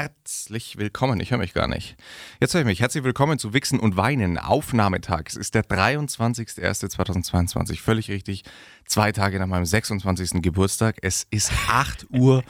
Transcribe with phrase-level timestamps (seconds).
[0.00, 1.96] Herzlich willkommen, ich höre mich gar nicht.
[2.40, 2.78] Jetzt höre ich mich.
[2.78, 5.24] Herzlich willkommen zu Wichsen und Weinen, Aufnahmetag.
[5.26, 8.44] Es ist der 23.01.2022, völlig richtig.
[8.86, 10.40] Zwei Tage nach meinem 26.
[10.40, 10.98] Geburtstag.
[11.02, 12.44] Es ist 8 Uhr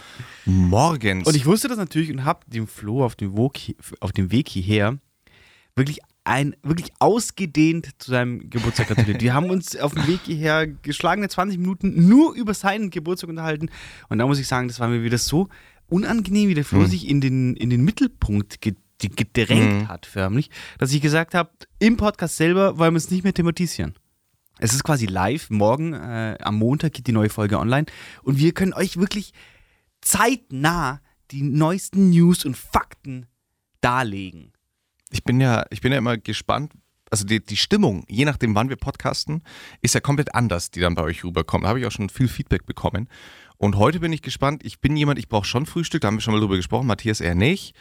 [0.45, 1.27] morgens.
[1.27, 4.51] Und ich wusste das natürlich und habe dem Flo auf dem, Weg, auf dem Weg
[4.51, 4.99] hierher
[5.75, 9.23] wirklich ein wirklich ausgedehnt zu seinem Geburtstag gratuliert.
[9.23, 13.71] Wir haben uns auf dem Weg hierher geschlagene 20 Minuten nur über seinen Geburtstag unterhalten.
[14.11, 15.49] Und da muss ich sagen, das war mir wieder so
[15.89, 16.87] unangenehm, wie der Flo Mhm.
[16.87, 19.89] sich in den, in den Mittelpunkt gedrängt Mhm.
[19.89, 23.95] hat, förmlich, dass ich gesagt habe, im Podcast selber wollen wir es nicht mehr thematisieren.
[24.59, 25.51] Es ist quasi live.
[25.51, 27.87] Morgen, äh, am Montag, geht die neue Folge online.
[28.25, 29.33] Und wir können euch wirklich
[30.01, 33.27] zeitnah die neuesten News und Fakten
[33.81, 34.53] darlegen.
[35.11, 36.73] Ich bin ja, ich bin ja immer gespannt.
[37.11, 39.43] Also die, die Stimmung, je nachdem, wann wir podcasten,
[39.81, 41.65] ist ja komplett anders, die dann bei euch rüberkommt.
[41.65, 43.09] Da habe ich auch schon viel Feedback bekommen.
[43.59, 44.65] Und heute bin ich gespannt.
[44.65, 47.21] Ich bin jemand, ich brauche schon Frühstück, da haben wir schon mal drüber gesprochen, Matthias
[47.21, 47.75] eher nicht.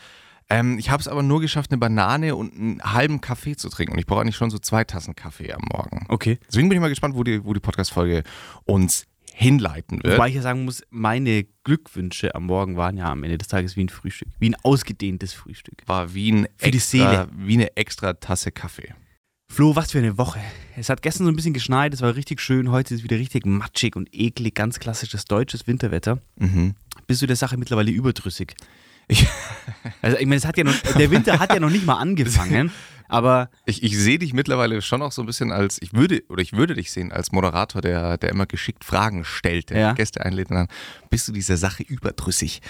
[0.49, 3.93] Ähm, ich habe es aber nur geschafft, eine Banane und einen halben Kaffee zu trinken.
[3.93, 6.05] Und ich brauche eigentlich schon so zwei Tassen Kaffee am Morgen.
[6.09, 6.39] Okay.
[6.47, 8.23] Deswegen bin ich mal gespannt, wo die, wo die Podcast-Folge
[8.63, 10.15] uns hinleiten wird.
[10.15, 13.75] Wobei ich ja sagen muss, meine Glückwünsche am Morgen waren ja am Ende des Tages
[13.75, 14.29] wie ein Frühstück.
[14.39, 15.83] Wie ein ausgedehntes Frühstück.
[15.85, 17.29] War wie, ein Für die extra, Seele.
[17.35, 18.95] wie eine extra Tasse Kaffee.
[19.49, 20.39] Flo, was für eine Woche.
[20.75, 22.69] Es hat gestern so ein bisschen geschneit, es war richtig schön.
[22.69, 24.53] Heute ist wieder richtig matschig und eklig.
[24.53, 26.19] Ganz klassisches deutsches Winterwetter.
[26.37, 26.75] Mhm.
[27.07, 28.55] Bist du der Sache mittlerweile überdrüssig?
[29.07, 29.25] Ich,
[30.01, 32.71] Also, ich meine, es hat ja noch, der Winter hat ja noch nicht mal angefangen,
[33.07, 36.41] aber Ich, ich sehe dich mittlerweile schon auch so ein bisschen als, ich würde, oder
[36.41, 39.93] ich würde dich sehen als Moderator, der, der immer geschickt Fragen stellt, der Ja.
[39.93, 40.67] Gäste einlädt und dann
[41.09, 42.61] bist du dieser Sache überdrüssig.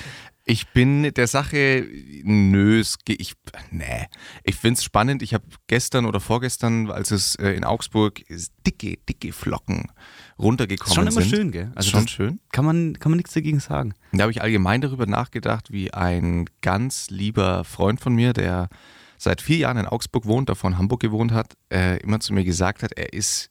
[0.50, 1.86] Ich bin der Sache,
[2.24, 3.34] nö, es ge- ich,
[3.70, 4.06] nee.
[4.46, 5.22] Ich finde es spannend.
[5.22, 8.22] Ich habe gestern oder vorgestern, als es äh, in Augsburg
[8.66, 9.92] dicke, dicke Flocken
[10.40, 11.30] runtergekommen ist schon immer sind.
[11.30, 11.72] schön, gell?
[11.76, 12.40] Also schon schön.
[12.54, 13.94] Kann man, kann man nichts dagegen sagen.
[14.14, 18.70] Da habe ich allgemein darüber nachgedacht, wie ein ganz lieber Freund von mir, der
[19.18, 22.46] seit vier Jahren in Augsburg wohnt, davon in Hamburg gewohnt hat, äh, immer zu mir
[22.46, 23.50] gesagt hat, er ist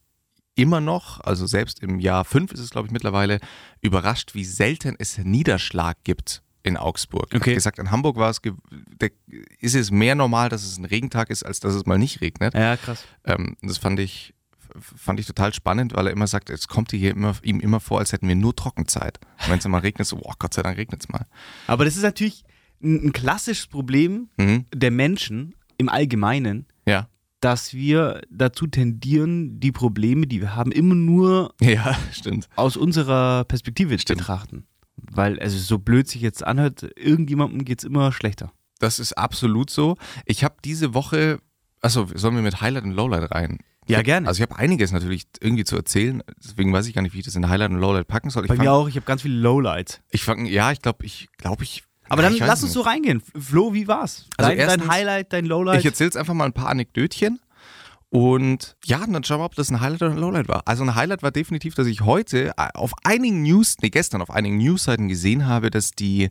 [0.54, 3.38] immer noch, also selbst im Jahr fünf ist es, glaube ich, mittlerweile,
[3.82, 7.26] überrascht, wie selten es Niederschlag gibt in Augsburg.
[7.34, 7.50] Okay.
[7.50, 8.40] hat gesagt, in Hamburg war es,
[9.60, 12.54] ist es mehr normal, dass es ein Regentag ist, als dass es mal nicht regnet.
[12.54, 13.04] Ja, krass.
[13.24, 14.34] Ähm, das fand ich,
[14.78, 18.00] fand ich total spannend, weil er immer sagt, es kommt hier immer, ihm immer vor,
[18.00, 19.18] als hätten wir nur Trockenzeit.
[19.44, 21.24] Und wenn es mal regnet, so, boah, Gott sei Dank regnet es mal.
[21.66, 22.44] Aber das ist natürlich
[22.82, 24.66] ein, ein klassisches Problem Mhm.
[24.74, 27.08] der Menschen im Allgemeinen, Ja.
[27.40, 31.96] dass wir dazu tendieren, die Probleme, die wir haben, immer nur Ja,
[32.56, 34.66] aus unserer Perspektive zu betrachten.
[35.12, 38.52] Weil, also so blöd sich jetzt anhört, irgendjemandem geht es immer schlechter.
[38.78, 39.96] Das ist absolut so.
[40.26, 41.38] Ich habe diese Woche,
[41.80, 43.58] achso, sollen wir mit Highlight und Lowlight rein?
[43.88, 44.26] Ja, gerne.
[44.26, 47.24] Also ich habe einiges natürlich irgendwie zu erzählen, deswegen weiß ich gar nicht, wie ich
[47.24, 48.44] das in Highlight und Lowlight packen soll.
[48.44, 50.00] Ich Bei fang, mir auch, ich habe ganz viele Lowlights.
[50.10, 51.84] Ich fange, ja, ich glaube, ich glaube, ich.
[52.08, 53.22] Aber ja, dann lass uns so reingehen.
[53.38, 54.26] Flo, wie war's?
[54.36, 55.80] Also dein, dein erstens- Highlight, dein Lowlight?
[55.80, 57.38] Ich erzähle jetzt einfach mal ein paar Anekdötchen.
[58.16, 60.62] Und ja, dann schauen wir, ob das ein Highlight oder ein Lowlight war.
[60.64, 64.30] Also ein Highlight war definitiv, dass ich heute äh, auf einigen News, nee, gestern auf
[64.30, 66.30] einigen Newsseiten gesehen habe, dass die,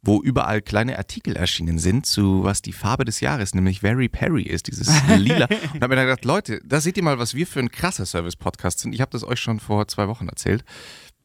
[0.00, 4.44] wo überall kleine Artikel erschienen sind, zu was die Farbe des Jahres, nämlich Very Perry
[4.44, 5.48] ist, dieses Lila.
[5.74, 8.06] Und habe mir dann gedacht, Leute, da seht ihr mal, was wir für ein krasser
[8.06, 8.94] Service-Podcast sind.
[8.94, 10.64] Ich habe das euch schon vor zwei Wochen erzählt.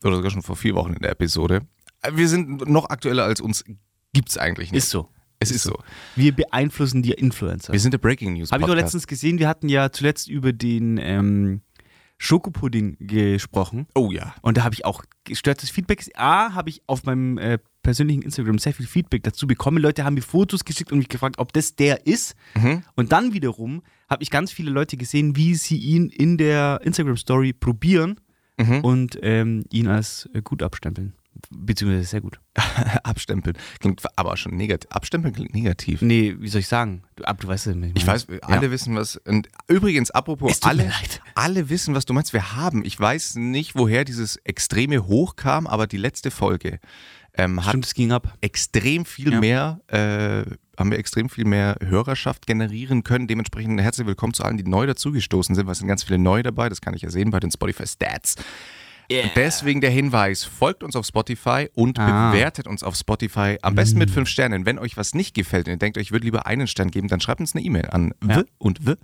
[0.03, 1.61] Oder sogar schon vor vier Wochen in der Episode.
[2.11, 3.63] Wir sind noch aktueller als uns
[4.11, 4.83] gibt's eigentlich nicht.
[4.83, 5.07] ist so.
[5.43, 5.77] Es ist so.
[6.15, 7.73] Wir beeinflussen die Influencer.
[7.73, 10.53] Wir sind der Breaking News Habe ich doch letztens gesehen, wir hatten ja zuletzt über
[10.53, 11.61] den ähm,
[12.17, 13.87] Schokopudding gesprochen.
[13.95, 14.33] Oh ja.
[14.41, 16.05] Und da habe ich auch gestörtes Feedback.
[16.15, 19.77] A, habe ich auf meinem äh, persönlichen Instagram sehr viel Feedback dazu bekommen.
[19.77, 22.35] Leute haben mir Fotos geschickt und mich gefragt, ob das der ist.
[22.55, 22.83] Mhm.
[22.95, 27.53] Und dann wiederum habe ich ganz viele Leute gesehen, wie sie ihn in der Instagram-Story
[27.53, 28.15] probieren
[28.59, 28.81] Mhm.
[28.81, 31.13] und ähm, ihn als äh, gut abstempeln.
[31.49, 32.39] Beziehungsweise sehr gut.
[33.03, 34.89] Abstempeln klingt aber schon negativ.
[34.91, 36.01] Abstempeln klingt negativ.
[36.01, 37.03] Nee, wie soll ich sagen?
[37.15, 39.17] Du, ab, du weißt ja, Ich weiß, alle wissen was.
[39.17, 40.91] Und übrigens, apropos, alle,
[41.35, 42.33] alle wissen, was du meinst.
[42.33, 46.79] Wir haben, ich weiß nicht, woher dieses extreme Hoch kam, aber die letzte Folge
[47.35, 48.37] ähm, hat Stimmt, es ging ab.
[48.41, 49.39] extrem viel Ja.
[49.39, 50.43] mehr, äh,
[50.77, 53.27] haben wir extrem viel mehr Hörerschaft generieren können.
[53.27, 56.43] Dementsprechend herzlich willkommen zu allen, die neu dazugestoßen sind, weil es sind ganz viele neu
[56.43, 58.35] dabei, das kann ich ja sehen bei den Spotify Stats.
[59.21, 62.31] Und deswegen der Hinweis, folgt uns auf Spotify und Ah.
[62.31, 63.57] bewertet uns auf Spotify.
[63.61, 64.65] Am besten mit fünf Sternen.
[64.65, 67.19] Wenn euch was nicht gefällt und ihr denkt, ich würde lieber einen Stern geben, dann
[67.19, 68.37] schreibt uns eine E-Mail an Ja.
[68.39, 68.95] w und w.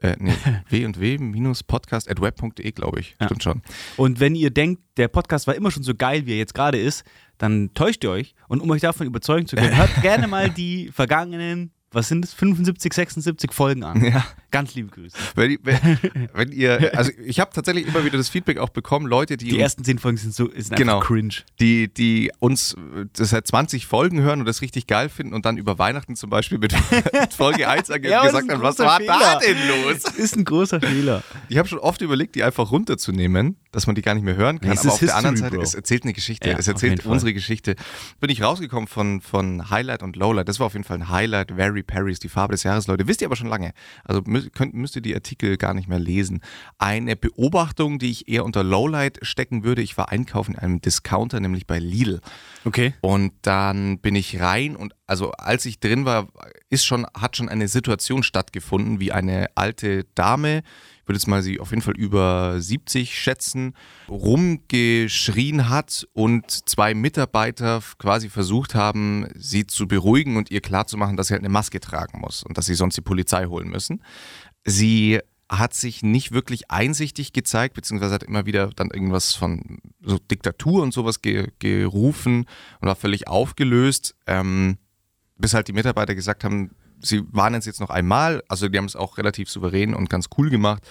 [0.00, 0.32] Äh, nee,
[0.68, 3.16] w und w minus podcast at web.de, glaube ich.
[3.20, 3.26] Ja.
[3.26, 3.62] Stimmt schon.
[3.96, 6.78] Und wenn ihr denkt, der Podcast war immer schon so geil, wie er jetzt gerade
[6.78, 7.04] ist,
[7.38, 8.34] dann täuscht ihr euch.
[8.48, 12.34] Und um euch davon überzeugen zu können, hört gerne mal die vergangenen was sind es,
[12.34, 14.04] 75, 76 Folgen an.
[14.04, 14.24] Ja.
[14.50, 15.16] Ganz liebe Grüße.
[15.34, 15.78] Wenn, wenn,
[16.34, 19.58] wenn ihr, also ich habe tatsächlich immer wieder das Feedback auch bekommen, Leute, die, Die
[19.58, 20.96] ersten zehn Folgen sind so sind Genau.
[20.96, 21.34] einfach cringe.
[21.60, 25.46] die, die uns äh, das seit 20 Folgen hören und das richtig geil finden und
[25.46, 26.74] dann über Weihnachten zum Beispiel mit
[27.36, 29.40] Folge 1 ange- Ja, gesagt haben, was war da Fehler.
[29.46, 30.02] denn los?
[30.02, 31.22] Das ist ein großer Fehler.
[31.48, 34.60] Ich habe schon oft überlegt, die einfach runterzunehmen, dass man die gar nicht mehr hören
[34.60, 34.70] kann.
[34.70, 35.62] Nee, aber ist auf der anderen History, Seite, Bro.
[35.62, 36.50] es erzählt eine Geschichte.
[36.50, 37.76] Ja, es erzählt unsere Geschichte.
[38.20, 40.48] Bin ich rausgekommen von, von Highlight und Lowlight.
[40.48, 41.52] Das war auf jeden Fall ein Highlight.
[41.52, 43.06] Very Paris, die Farbe des Jahres, Leute.
[43.06, 43.72] Wisst ihr aber schon lange.
[44.04, 46.40] Also mü könnt, müsst ihr die Artikel gar nicht mehr lesen.
[46.78, 49.82] Eine Beobachtung, die ich eher unter Lowlight stecken würde.
[49.82, 52.20] Ich war einkaufen in einem Discounter, nämlich bei Lidl.
[52.64, 52.94] Okay.
[53.00, 56.28] Und dann bin ich rein und also als ich drin war,
[56.68, 60.62] ist schon, hat schon eine Situation stattgefunden, wie eine alte Dame,
[61.08, 63.74] würde jetzt mal sie auf jeden Fall über 70 schätzen,
[64.08, 71.28] rumgeschrien hat und zwei Mitarbeiter quasi versucht haben, sie zu beruhigen und ihr klarzumachen, dass
[71.28, 74.02] sie halt eine Maske tragen muss und dass sie sonst die Polizei holen müssen.
[74.64, 75.20] Sie
[75.50, 80.82] hat sich nicht wirklich einsichtig gezeigt, beziehungsweise hat immer wieder dann irgendwas von so Diktatur
[80.82, 82.44] und sowas ge gerufen
[82.80, 84.76] und war völlig aufgelöst, ähm,
[85.36, 88.84] bis halt die Mitarbeiter gesagt haben, sie warnen es jetzt noch einmal, also die haben
[88.86, 90.82] es auch relativ souverän und ganz cool gemacht.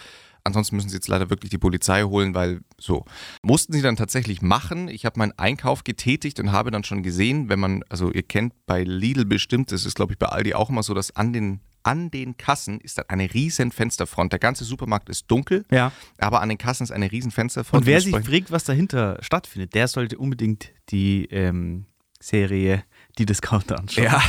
[0.44, 3.04] Ansonsten müssen sie jetzt leider wirklich die Polizei holen, weil so.
[3.42, 4.88] Mussten sie dann tatsächlich machen.
[4.88, 8.54] Ich habe meinen Einkauf getätigt und habe dann schon gesehen, wenn man, also ihr kennt
[8.66, 11.60] bei Lidl bestimmt, das ist glaube ich bei Aldi auch immer so, dass an den,
[11.84, 14.32] an den Kassen ist dann eine riesen Fensterfront.
[14.32, 15.92] Der ganze Supermarkt ist dunkel, Ja.
[16.18, 17.82] aber an den Kassen ist eine riesen Fensterfront.
[17.82, 21.88] Und wer sich fragt, was dahinter stattfindet, der sollte unbedingt die ähm,
[22.22, 22.86] Serie
[23.18, 24.06] Die Discounter anschauen.
[24.06, 24.24] Ja.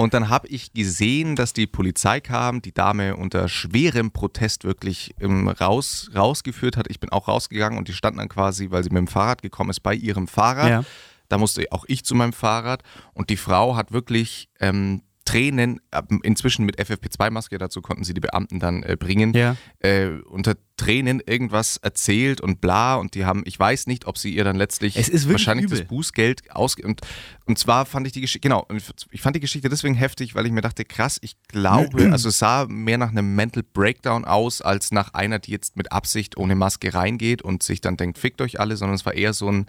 [0.00, 5.14] Und dann habe ich gesehen, dass die Polizei kam, die Dame unter schwerem Protest wirklich
[5.20, 6.86] ähm, raus, rausgeführt hat.
[6.88, 9.68] Ich bin auch rausgegangen und die standen dann quasi, weil sie mit dem Fahrrad gekommen
[9.68, 10.70] ist, bei ihrem Fahrrad.
[10.70, 10.84] Ja.
[11.28, 12.82] Da musste auch ich zu meinem Fahrrad
[13.12, 15.80] und die Frau hat wirklich ähm, Tränen,
[16.22, 19.56] inzwischen mit FFP2-Maske, dazu konnten sie die Beamten dann äh, bringen, Ja.
[19.78, 24.34] äh, unter Tränen irgendwas erzählt und bla und die haben, ich weiß nicht, ob sie
[24.34, 25.78] ihr dann letztlich Es ist wirklich wahrscheinlich übel.
[25.78, 27.02] das Bußgeld ausge und,
[27.44, 28.66] und zwar fand ich die Geschichte, genau,
[29.10, 32.38] ich fand die Geschichte deswegen heftig, weil ich mir dachte, krass, ich glaube, also es
[32.38, 36.54] sah mehr nach einem Mental Breakdown aus, als nach einer, die jetzt mit Absicht ohne
[36.54, 39.66] Maske reingeht und sich dann denkt, fickt euch alle, sondern es war eher so ein,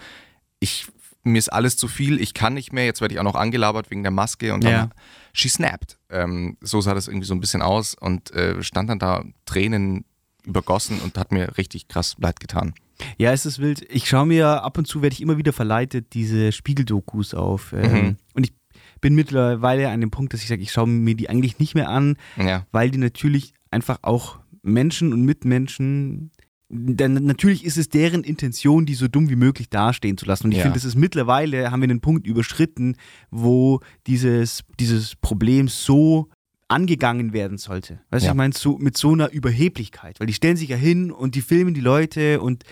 [0.59, 0.87] ich,
[1.23, 3.91] mir ist alles zu viel, ich kann nicht mehr, jetzt werde ich auch noch angelabert
[3.91, 4.89] wegen der Maske und dann, Ja.
[5.33, 5.97] she snapped.
[6.09, 10.05] Ähm, so sah das irgendwie so ein bisschen aus und äh, stand dann da Tränen
[10.45, 12.73] übergossen und hat mir richtig krass leid getan.
[13.17, 13.85] Ja, es ist wild.
[13.89, 17.73] Ich schaue mir ab und zu, werde ich immer wieder verleitet, diese Spiegeldokus auf.
[17.73, 18.17] Ähm, Mhm.
[18.33, 18.53] Und ich
[19.01, 21.89] bin mittlerweile an dem Punkt, dass ich sage, ich schaue mir die eigentlich nicht mehr
[21.89, 22.65] an, Ja.
[22.71, 26.31] weil die natürlich einfach auch Menschen und Mitmenschen.
[26.73, 30.45] Denn natürlich ist es deren Intention, die so dumm wie möglich dastehen zu lassen.
[30.45, 30.63] Und ich Ja.
[30.63, 32.95] finde, das ist mittlerweile, haben wir den Punkt überschritten,
[33.29, 36.29] wo dieses, dieses Problem so
[36.69, 37.99] angegangen werden sollte.
[38.09, 38.31] Weißt du, Ja.
[38.31, 40.19] ich meine, so, mit so einer Überheblichkeit.
[40.21, 42.63] Weil die stellen sich ja hin und die filmen die Leute und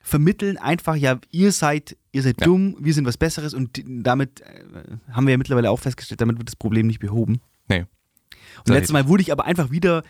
[0.00, 2.46] vermitteln einfach, ja, ihr seid, ihr seid Ja.
[2.46, 4.64] dumm, wir sind was Besseres und damit äh,
[5.12, 7.40] haben wir ja mittlerweile auch festgestellt, damit wird das Problem nicht behoben.
[7.68, 7.84] Nee.
[8.66, 10.02] Und letztes Mal wurde ich aber einfach wieder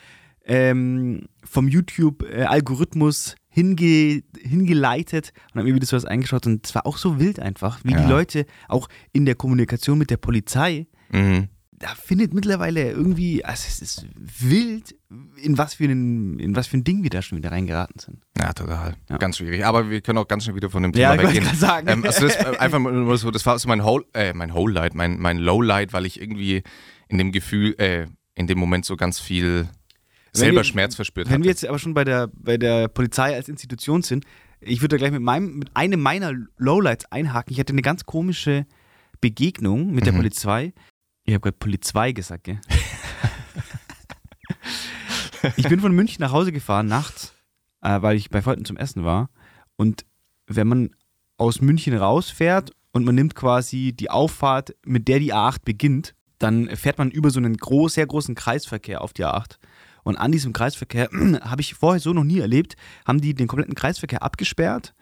[0.47, 6.97] ähm, vom YouTube-Algorithmus hinge hingeleitet und habe mir wieder sowas eingeschaut und es war auch
[6.97, 8.01] so wild einfach, wie Ja.
[8.03, 11.47] die Leute auch in der Kommunikation mit der Polizei, Mhm.
[11.71, 14.95] da findet mittlerweile irgendwie, also es ist wild,
[15.41, 18.23] in was für ein, in was für ein Ding wir da schon wieder reingeraten sind.
[18.37, 18.95] Ja, total.
[19.09, 19.17] Ja.
[19.17, 19.65] Ganz schwierig.
[19.65, 21.45] Aber wir können auch ganz schnell wieder von dem Ja, Thema ich wollte weggehen.
[21.45, 21.87] gerade sagen.
[21.89, 24.73] Ähm, also das äh, einfach nur so, das war so mein Whole, äh, mein Whole
[24.73, 26.61] Light, mein, mein Low Light, weil ich irgendwie
[27.07, 28.05] in dem Gefühl, äh,
[28.35, 29.67] in dem Moment so ganz viel
[30.33, 31.43] selber wir- Schmerz verspürt Wenn hatte.
[31.43, 34.25] wir jetzt aber schon bei der, bei der Polizei als Institution sind,
[34.59, 37.53] ich würde da gleich mit, meinem, mit einem meiner Lowlights einhaken.
[37.53, 38.65] Ich hatte eine ganz komische
[39.21, 40.17] Begegnung mit der Mhm.
[40.17, 40.73] Polizei.
[41.23, 42.59] Ich habe gerade Polizei gesagt, gell?
[45.55, 47.33] ich bin von München nach Hause gefahren nachts,
[47.81, 49.29] äh, weil ich bei Freunden zum Essen war.
[49.75, 50.05] Und
[50.47, 50.89] wenn man
[51.37, 56.75] aus München rausfährt und man nimmt quasi die Auffahrt, mit der die A8 beginnt, dann
[56.75, 59.57] fährt man über so einen groß, sehr großen Kreisverkehr auf die A8.
[60.07, 61.09] Und an diesem Kreisverkehr,
[61.41, 64.93] habe ich vorher so noch nie erlebt, haben die den kompletten Kreisverkehr abgesperrt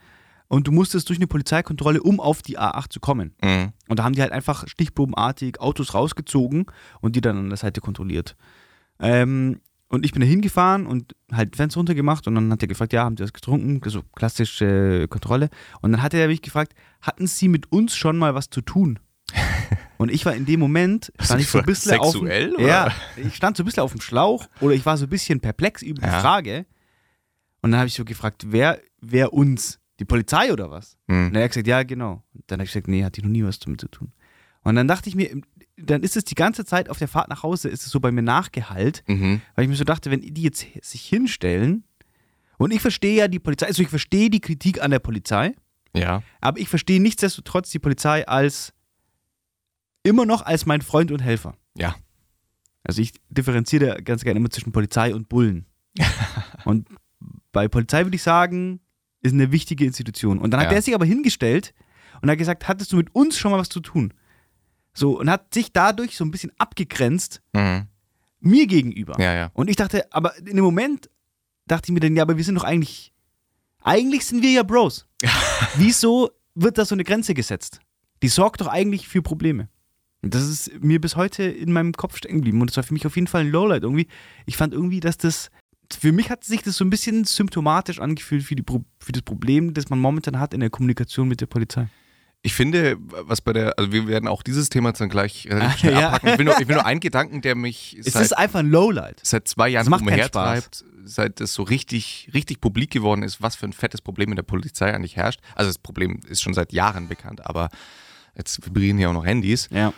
[0.48, 3.36] und du musstest durch eine Polizeikontrolle, um auf die A8 zu kommen.
[3.44, 3.72] Mhm.
[3.88, 6.66] Und da haben die halt einfach stichprobenartig Autos rausgezogen
[7.02, 8.36] und die dann an der Seite kontrolliert.
[9.00, 12.92] Ähm, und ich bin da hingefahren und halt Fenster runtergemacht und dann hat er gefragt,
[12.92, 13.88] ja, haben Sie was getrunken?
[13.88, 15.52] So klassische Kontrolle.
[15.82, 18.98] Und dann hat er mich gefragt, hatten Sie mit uns schon mal was zu tun?
[19.98, 22.54] Und ich war in dem Moment, stand ich so ein bisschen auf dem, sexuell?
[22.60, 25.40] Ja, ich stand so ein bisschen auf dem Schlauch oder ich war so ein bisschen
[25.40, 26.20] perplex über die Ja.
[26.20, 26.66] Frage.
[27.62, 29.80] Und dann habe ich so gefragt, wer, wer uns?
[30.00, 30.98] Die Polizei oder was?
[31.08, 31.28] Mhm.
[31.28, 32.22] Und er hat gesagt, ja, genau.
[32.34, 34.12] Und dann habe ich gesagt, nee, hatte ich noch nie was damit zu tun.
[34.64, 35.42] Und dann dachte ich mir,
[35.78, 38.12] dann ist es die ganze Zeit auf der Fahrt nach Hause, ist es so bei
[38.12, 39.42] mir nachgehallt, Mhm.
[39.56, 41.86] weil ich mir so dachte, wenn die jetzt sich hinstellen,
[42.58, 45.54] und ich verstehe ja die Polizei, also ich verstehe die Kritik an der Polizei,
[45.96, 46.24] Ja.
[46.42, 48.74] aber ich verstehe nichtsdestotrotz die Polizei als
[50.06, 51.56] immer noch als mein Freund und Helfer.
[51.78, 51.96] Ja.
[52.84, 55.66] Also ich differenziere ganz gerne immer zwischen Polizei und Bullen.
[56.66, 56.88] und
[57.52, 58.80] bei Polizei würde ich sagen,
[59.22, 60.38] ist eine wichtige Institution.
[60.40, 60.74] Und dann hat Ja.
[60.74, 61.74] der sich aber hingestellt
[62.22, 64.14] und hat gesagt, hattest du mit uns schon mal was zu tun?
[64.94, 67.88] So, und hat sich dadurch so ein bisschen abgegrenzt Mhm.
[68.40, 69.20] mir gegenüber.
[69.20, 69.52] Ja, ja.
[69.54, 71.10] Und ich dachte, aber in dem Moment
[71.66, 73.12] dachte ich mir dann, ja, aber wir sind doch eigentlich,
[73.82, 75.08] eigentlich sind wir ja Bros.
[75.78, 77.80] Wieso wird da so eine Grenze gesetzt?
[78.22, 79.68] Die sorgt doch eigentlich für Probleme.
[80.30, 82.62] Das ist mir bis heute in meinem Kopf stecken geblieben.
[82.62, 84.08] Und das war für mich auf jeden Fall ein Lowlight irgendwie.
[84.46, 85.50] Ich fand irgendwie, dass das,
[86.00, 88.64] für mich hat sich das so ein bisschen symptomatisch angefühlt für, die,
[89.00, 91.88] für das Problem, das man momentan hat in der Kommunikation mit der Polizei.
[92.42, 95.94] Ich finde, was bei der, also wir werden auch dieses Thema dann gleich Ah, schnell
[95.94, 96.10] ja.
[96.10, 96.30] abhaken.
[96.30, 98.70] Ich will, nur, ich will nur einen Gedanken, der mich Es seit, ist einfach ein
[98.70, 99.20] Lowlight.
[99.24, 103.74] seit zwei Jahren umhertreibt, seit es so richtig, richtig publik geworden ist, was für ein
[103.74, 105.40] fettes Problem in der Polizei eigentlich herrscht.
[105.56, 107.70] Also das Problem ist schon seit Jahren bekannt, aber
[108.38, 109.68] jetzt vibrieren hier auch noch Handys.
[109.72, 109.92] Ja.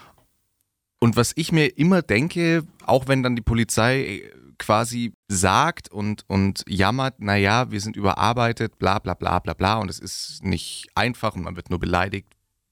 [1.00, 6.24] Und was ich mir immer denke, auch wenn dann die Polizei äh, quasi sagt und,
[6.28, 10.88] und jammert, naja, wir sind überarbeitet, bla bla bla bla bla und es ist nicht
[10.96, 12.28] einfach und man wird nur beleidigt.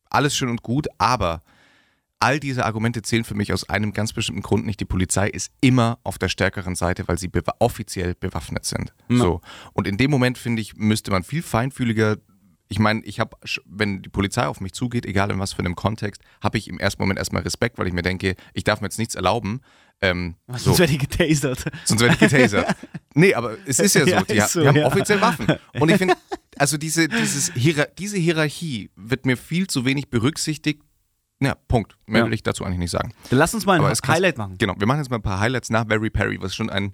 [0.09, 1.43] Alles schön und gut, aber
[2.19, 4.79] all diese Argumente zählen für mich aus einem ganz bestimmten Grund nicht.
[4.79, 8.93] Die Polizei ist immer auf der stärkeren Seite, weil sie bewa offiziell bewaffnet sind.
[9.09, 9.17] Ja.
[9.17, 9.41] So.
[9.73, 12.17] Und in dem Moment, finde ich, müsste man viel feinfühliger.
[12.67, 15.75] Ich meine, ich habe, wenn die Polizei auf mich zugeht, egal in was für einem
[15.75, 18.87] Kontext, habe ich im ersten Moment erstmal Respekt, weil ich mir denke, ich darf mir
[18.87, 19.61] jetzt nichts erlauben.
[20.01, 21.63] Ähm, so, Sonst werde ich getasert.
[21.85, 22.75] sonst werde ich getasert.
[23.13, 24.09] nee, aber es ist ja so.
[24.09, 24.87] Ja, Die, so, die haben ja.
[24.87, 25.47] offiziell Waffen.
[25.79, 26.15] Und ich finde,
[26.57, 30.81] also diese, dieses Hierar diese Hierarchie wird mir viel zu wenig berücksichtigt.
[31.41, 31.97] Ja, Punkt.
[32.07, 32.25] Mehr Ja.
[32.27, 33.13] will ich dazu eigentlich nicht sagen.
[33.29, 34.57] Dann lass uns mal ein Highlight machen.
[34.57, 36.93] Genau, wir machen jetzt mal ein paar Highlights nach Barry Perry, was schon ein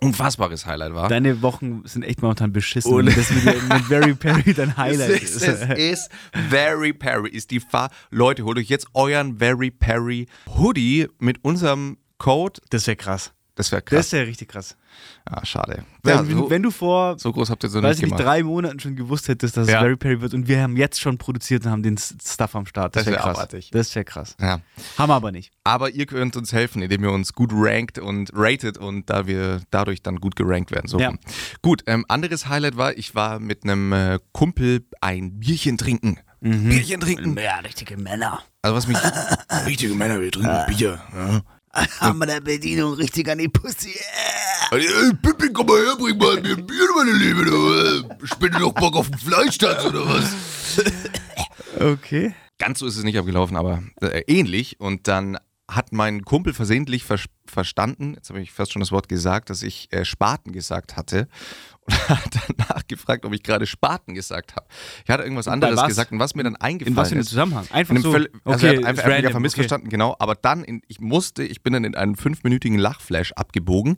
[0.00, 1.08] unfassbares Highlight war.
[1.08, 2.92] Deine Wochen sind echt momentan beschissen.
[2.92, 6.10] Und- das mit, mit Barry Perry dein Highlight ist, es ist
[6.50, 7.90] Very Perry, ist die Fahr.
[8.10, 10.26] Leute, holt euch jetzt euren Very Perry
[10.56, 12.60] Hoodie mit unserem Code.
[12.70, 13.32] Das wäre krass.
[13.58, 14.12] Das wäre Das krass.
[14.12, 14.76] wäre richtig krass.
[15.24, 15.84] ah, schade.
[16.04, 18.22] Wenn, Ja, so, wenn du vor, so groß habt ihr so weiß nicht gemacht.
[18.24, 19.78] drei Monaten schon gewusst hättest, dass Ja.
[19.78, 22.66] es Barry Perry wird und wir haben jetzt schon produziert und haben den Stuff am
[22.66, 22.94] Start.
[22.94, 23.36] Das, Das wäre wär krass.
[23.38, 23.70] abartig.
[23.72, 24.36] Das wäre krass.
[24.40, 24.60] Ja.
[24.96, 25.50] Haben wir aber nicht.
[25.64, 29.60] Aber ihr könnt uns helfen, indem ihr uns gut rankt und ratet und da wir
[29.72, 30.86] dadurch dann gut gerankt werden.
[30.86, 31.00] So.
[31.00, 31.12] Ja.
[31.60, 36.20] Gut, ähm, anderes Highlight war, ich war mit einem äh, Kumpel ein Bierchen trinken.
[36.40, 36.68] Mhm.
[36.68, 37.36] Bierchen trinken.
[37.36, 38.40] Ja, richtige Männer.
[38.62, 38.96] Also was mich.
[39.66, 41.00] Richtige Männer, wir trinken Bier.
[41.12, 41.40] Ja.
[42.00, 43.94] Haben wir der Bedienung richtig an die Pussy.
[44.70, 47.44] Ey, Pippi, komm mal her, bring mal mir ein Bier, meine Liebe.
[47.44, 50.34] Du, äh, Spinne doch Bock auf den Fleischtanz oder was?
[51.78, 52.34] Okay.
[52.58, 54.80] Ganz so ist es nicht abgelaufen, aber äh, ähnlich.
[54.80, 55.38] Und dann
[55.70, 59.62] hat mein Kumpel versehentlich vers verstanden, jetzt habe ich fast schon das Wort gesagt, dass
[59.62, 61.28] ich äh, Spaten gesagt hatte.
[61.88, 64.66] Und hat danach gefragt, ob ich gerade Spaten gesagt habe.
[65.04, 67.30] Ich hatte irgendwas anderes gesagt und was mir dann eingefallen In was für einem ist.
[67.30, 67.66] Zusammenhang?
[67.70, 68.12] Einfach so.
[68.12, 70.14] Völl- also er hat einfach, ist random, einfach missverstanden, genau.
[70.18, 73.96] Aber dann, in, ich musste, ich bin dann in einen fünfminütigen Lachflash abgebogen,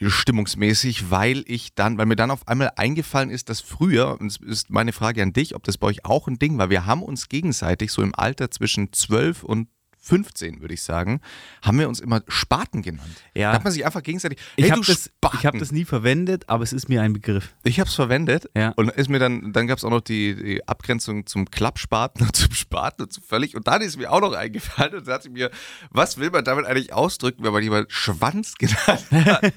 [0.00, 4.36] stimmungsmäßig, weil ich dann, weil mir dann auf einmal eingefallen ist, dass früher, und es
[4.36, 7.02] ist meine Frage an dich, ob das bei euch auch ein Ding war, wir haben
[7.02, 9.68] uns gegenseitig so im Alter zwischen 12 und
[10.08, 11.20] 15, würde ich sagen,
[11.62, 13.08] haben wir uns immer Spaten genannt.
[13.34, 13.50] Ja.
[13.50, 15.84] Da hat man sich einfach gegenseitig, Ich hey, habe du das, ich hab das nie
[15.84, 17.54] verwendet, aber es ist mir ein Begriff.
[17.62, 18.70] Ich habe es verwendet Ja.
[18.76, 22.34] und ist mir dann, dann gab es auch noch die, die Abgrenzung zum Klappspaten und
[22.34, 23.54] zum Spaten und zu völlig.
[23.54, 25.50] Und dann ist mir auch noch eingefallen und sagte mir,
[25.90, 29.52] was will man damit eigentlich ausdrücken, wenn man jemand Schwanz genannt hat?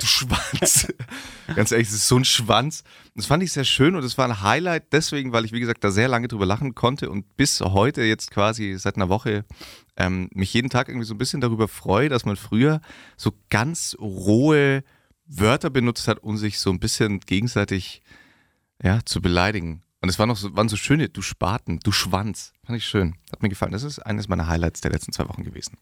[0.00, 0.92] du Schwanz.
[1.54, 2.82] Ganz ehrlich, das ist so ein Schwanz.
[3.14, 5.84] Das fand ich sehr schön und es war ein Highlight deswegen, weil ich, wie gesagt,
[5.84, 9.44] da sehr lange drüber lachen konnte und bis heute jetzt quasi seit einer Woche
[9.96, 12.80] ähm, mich jeden Tag irgendwie so ein bisschen darüber freue, dass man früher
[13.18, 14.82] so ganz rohe
[15.26, 18.02] Wörter benutzt hat, um sich so ein bisschen gegenseitig
[18.82, 19.82] ja, zu beleidigen.
[20.00, 22.52] Und es waren noch so, waren so schöne, du Spaten, du Schwanz.
[22.64, 23.14] Fand ich schön.
[23.30, 23.72] Hat mir gefallen.
[23.72, 25.76] Das ist eines meiner Highlights der letzten zwei Wochen gewesen.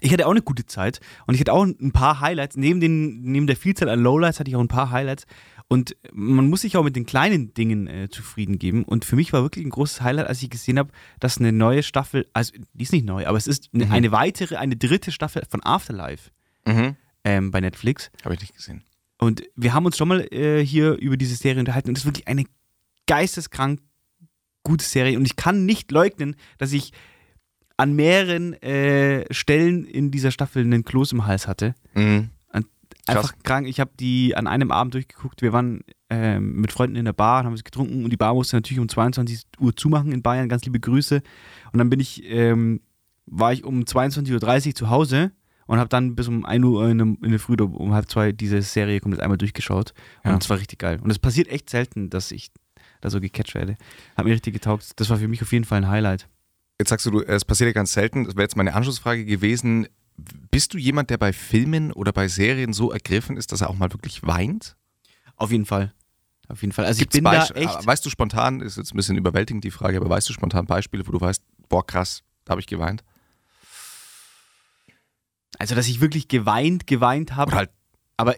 [0.00, 2.56] Ich hatte auch eine gute Zeit und ich hatte auch ein paar Highlights.
[2.56, 5.26] Neben, den, neben der Vielzahl an Lowlights hatte ich auch ein paar Highlights.
[5.72, 8.82] Und man muss sich auch mit den kleinen Dingen äh, zufrieden geben.
[8.82, 11.84] Und für mich war wirklich ein großes Highlight, als ich gesehen habe, dass eine neue
[11.84, 13.92] Staffel, also die ist nicht neu, aber es ist eine, Mhm.
[13.92, 16.30] eine weitere, eine dritte Staffel von Afterlife
[16.66, 16.96] Mhm.
[17.22, 18.10] ähm, bei Netflix.
[18.24, 18.82] Habe ich nicht gesehen.
[19.18, 22.06] Und wir haben uns schon mal äh, hier über diese Serie unterhalten und es ist
[22.06, 22.44] wirklich eine
[23.06, 23.80] geisteskrank
[24.64, 25.16] gute Serie.
[25.16, 26.92] Und ich kann nicht leugnen, dass ich
[27.76, 31.74] an mehreren äh, Stellen in dieser Staffel einen Kloß im Hals hatte.
[31.94, 32.30] Mhm.
[33.06, 33.66] Einfach krank.
[33.68, 35.42] Ich habe die an einem Abend durchgeguckt.
[35.42, 35.80] Wir waren
[36.10, 38.80] ähm, mit Freunden in der Bar und haben was getrunken und die Bar musste natürlich
[38.80, 40.48] um 22 Uhr zumachen in Bayern.
[40.48, 41.22] Ganz liebe Grüße.
[41.72, 42.80] Und dann bin ich ähm,
[43.26, 45.32] war ich um 22.30 Uhr zu Hause
[45.66, 48.10] und habe dann bis um 1 Uhr in, der- in der Früh oder um halb
[48.10, 49.94] zwei diese Serie komplett einmal durchgeschaut.
[50.24, 50.32] Ja.
[50.34, 50.98] Und es war richtig geil.
[51.02, 52.50] Und es passiert echt selten, dass ich
[53.00, 53.76] da so gecatcht werde.
[54.16, 54.92] Hat mir richtig getaugt.
[54.96, 56.28] Das war für mich auf jeden Fall ein Highlight.
[56.80, 58.24] Jetzt sagst du, du, es passiert ja ganz selten.
[58.24, 59.86] Das wäre jetzt meine Anschlussfrage gewesen.
[60.50, 63.76] Bist du jemand, der bei Filmen oder bei Serien so ergriffen ist, dass er auch
[63.76, 64.76] mal wirklich weint?
[65.36, 65.94] Auf jeden Fall.
[66.48, 66.84] Auf jeden Fall.
[66.84, 67.86] Also Gibt's ich bin da echt.
[67.86, 71.06] Weißt du spontan, ist jetzt ein bisschen überwältigend die Frage, aber weißt du spontan Beispiele,
[71.06, 73.04] wo du weißt, boah krass, da habe ich geweint?
[75.58, 77.52] Also, dass ich wirklich geweint, geweint habe.
[77.52, 77.70] Halt,
[78.16, 78.34] Aber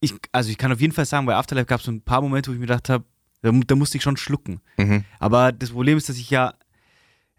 [0.00, 2.20] ich, also ich kann auf jeden Fall sagen, bei Afterlife gab es so ein paar
[2.20, 3.04] Momente, wo ich mir gedacht habe,
[3.42, 4.60] da, da musste ich schon schlucken.
[4.76, 5.04] mhm.
[5.18, 6.54] Aber das Problem ist, dass ich ja,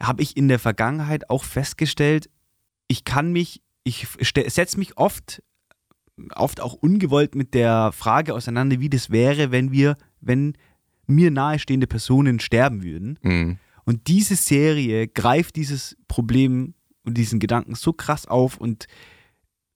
[0.01, 2.29] habe ich in der Vergangenheit auch festgestellt,
[2.87, 4.07] ich kann mich, ich
[4.51, 5.41] setze mich oft,
[6.35, 10.53] oft auch ungewollt mit der Frage auseinander, wie das wäre, wenn wir, wenn
[11.05, 13.17] mir nahestehende Personen sterben würden.
[13.21, 13.57] Mhm.
[13.85, 16.73] Und diese Serie greift dieses Problem
[17.05, 18.87] und diesen Gedanken so krass auf und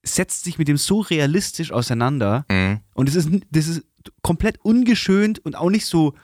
[0.04, 2.46] setzt sich mit dem so realistisch auseinander.
[2.50, 2.82] Mhm.
[2.94, 3.86] Und es ist, das ist
[4.22, 6.16] komplett ungeschönt und auch nicht so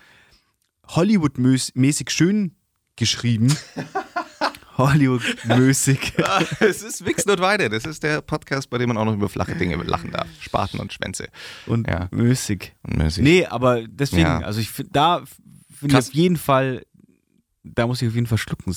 [0.88, 2.56] Hollywood-mäßig schön
[2.98, 3.56] geschrieben.
[4.78, 6.14] Hollywood-mäßig.
[6.60, 7.70] es ist Wichsen und Weide.
[7.70, 10.28] Das ist der Podcast, bei dem man auch noch über flache Dinge lachen darf.
[10.40, 11.28] Spaten und Schwänze.
[11.66, 12.08] und Ja.
[12.12, 12.74] mäßig.
[12.84, 13.24] Und mäßig.
[13.24, 14.40] Nee, aber deswegen, Ja.
[14.40, 15.24] also ich finde, da
[15.74, 16.84] finde ich auf jeden Fall,
[17.64, 18.76] da muss ich auf jeden Fall schlucken.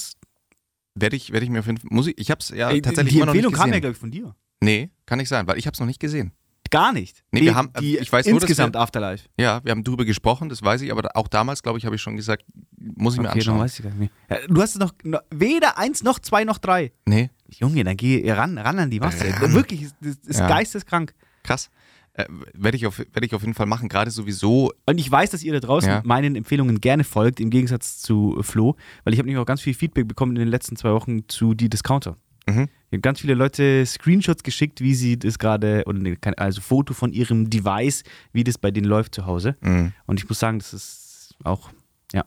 [0.95, 3.13] Werde ich, werde ich mir auf jeden Fall, muss ich, ich habe es ja tatsächlich
[3.15, 3.81] die immer noch nicht Empfehlung kam ja, gesehen.
[3.83, 4.35] glaube ich, von dir.
[4.61, 6.33] nee, kann nicht sein, weil ich habe es noch nicht gesehen.
[6.71, 7.25] Gar nicht.
[7.33, 9.29] Nee, wir haben- die, ich weiß nur, insgesamt wir- Afterlife.
[9.39, 12.03] Ja, wir haben drüber gesprochen, das weiß ich, aber auch damals, glaube ich, habe ich
[12.03, 12.45] schon gesagt,
[12.79, 13.59] muss ich mir Okay, dann anschauen.
[13.59, 14.13] weiß ich gar nicht.
[14.31, 16.93] Ja, Du hast es noch, noch weder eins, noch zwei, noch drei.
[17.07, 19.25] Nee, Junge, dann geh ran, ran an die Masse.
[19.41, 19.53] Ran.
[19.53, 20.49] Wirklich, das ist Ja.
[20.49, 21.13] geisteskrank.
[21.43, 21.71] krass.
[22.13, 22.25] Äh,
[22.55, 24.73] werde ich, auf, werd ich auf jeden Fall machen, gerade sowieso.
[24.85, 26.03] Und ich weiß, dass ihr da draußen Ja.
[26.05, 28.75] meinen Empfehlungen gerne folgt, im Gegensatz zu Flo,
[29.05, 31.55] weil ich habe nämlich auch ganz viel Feedback bekommen in den letzten zwei Wochen zu
[31.55, 32.17] die Discounter.
[32.49, 32.69] Mhm.
[32.91, 35.85] Ich habe ganz viele Leute Screenshots geschickt, wie sie das gerade,
[36.21, 39.57] kein- also Foto von ihrem Device, wie das bei denen läuft zu Hause.
[39.61, 39.93] Mhm.
[40.07, 41.71] Und ich muss sagen, das ist auch,
[42.13, 42.25] ja,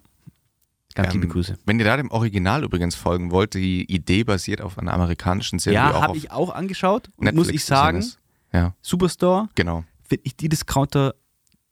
[0.96, 1.58] ganz Ähm, liebe Grüße.
[1.66, 5.80] Wenn ihr da dem Original übrigens folgen wollt, die Idee basiert auf einer amerikanischen Serie,
[5.80, 8.06] Ja, habe ich auch angeschaut und Netflix muss ich sagen.
[8.54, 9.84] Ja, Superstore genau.
[10.08, 11.16] finde ich die Discounter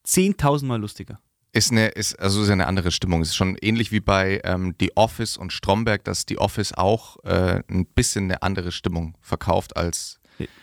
[0.05, 1.19] 10.000 Mal lustiger.
[1.53, 3.21] Ist eine, ist, also ist eine andere Stimmung.
[3.21, 7.61] Ist schon ähnlich wie bei ähm, The Office und Stromberg, dass The Office auch äh,
[7.69, 10.19] ein bisschen eine andere Stimmung verkauft als.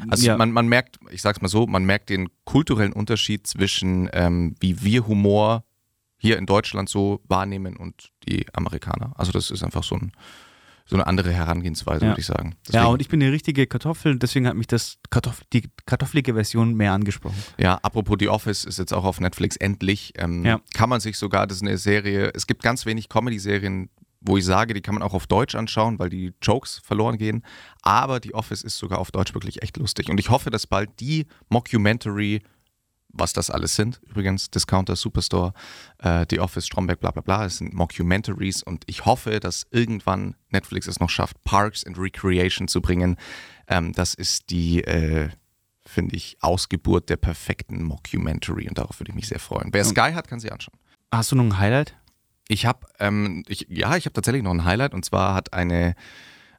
[0.08, 0.36] Also ja.
[0.36, 4.82] man, man merkt, ich sag's mal so, man merkt den kulturellen Unterschied zwischen ähm, wie
[4.82, 5.64] wir Humor
[6.16, 9.12] hier in Deutschland so wahrnehmen und die Amerikaner.
[9.16, 10.12] Also das ist einfach so, ein,
[10.88, 12.10] so eine andere Herangehensweise, Ja.
[12.12, 12.50] würde ich sagen.
[12.50, 16.34] ja, Deswegen- und ich bin eine richtige Kartoffel, deswegen hat mich das Kartoff die kartoffelige
[16.34, 17.36] Version mehr angesprochen.
[17.58, 20.14] Ja, apropos The Office ist jetzt auch auf Netflix endlich.
[20.16, 20.60] Ähm, Ja.
[20.74, 24.44] Kann man sich sogar, das ist eine Serie, es gibt ganz wenig Comedy-Serien, wo ich
[24.44, 27.44] sage, die kann man auch auf Deutsch anschauen, weil die Jokes verloren gehen.
[27.82, 30.08] Aber The Office ist sogar auf Deutsch wirklich echt lustig.
[30.10, 32.42] Und ich hoffe, dass bald die Mockumentary,
[33.10, 35.52] was das alles sind, übrigens, Discounter, Superstore,
[35.98, 40.34] äh, The Office, Stromberg, bla bla bla, es sind Mockumentaries und ich hoffe, dass irgendwann
[40.50, 43.16] Netflix es noch schafft, Parks and Recreation zu bringen.
[43.66, 45.30] Ähm, das ist die, äh,
[45.86, 49.70] finde ich, Ausgeburt der perfekten Mockumentary und darauf würde ich mich sehr freuen.
[49.72, 50.78] Wer Sky hat, kann sie anschauen.
[51.10, 51.96] Hast du noch ein Highlight?
[52.48, 55.94] Ich habe, ähm, ja, ich habe tatsächlich noch ein Highlight und zwar hat eine,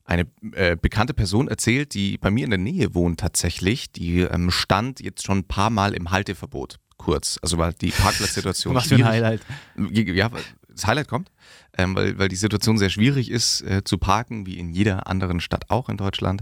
[0.09, 4.49] eine äh, bekannte Person erzählt, die bei mir in der Nähe wohnt tatsächlich, die ähm,
[4.49, 8.95] stand jetzt schon ein paar Mal im Halteverbot kurz, also weil die Parkplatzsituation Was für
[8.95, 9.41] ein Highlight?
[9.77, 10.31] ja,
[10.67, 11.31] das Highlight kommt,
[11.77, 15.39] ähm, weil, weil die Situation sehr schwierig ist äh, zu parken, wie in jeder anderen
[15.39, 16.41] Stadt auch in Deutschland.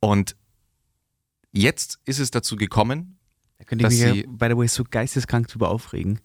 [0.00, 0.34] Und
[1.52, 3.18] jetzt ist es dazu gekommen,
[3.58, 6.18] Da könnte ich mich ja, by the way, so geisteskrank drüber aufregen.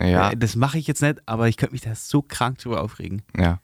[0.00, 2.80] ja, Äh, Das mache ich jetzt nicht, aber ich könnte mich da so krank drüber
[2.80, 3.22] aufregen.
[3.36, 3.60] Ja.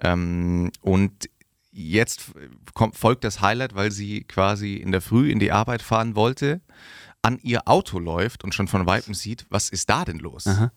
[0.00, 1.28] Ähm, und
[1.74, 2.32] jetzt
[2.72, 6.60] kommt, folgt das Highlight, weil sie quasi in der Früh in die Arbeit fahren wollte,
[7.22, 10.46] an ihr Auto läuft und schon von Weitem sieht, was ist da denn los?
[10.46, 10.72] Aha.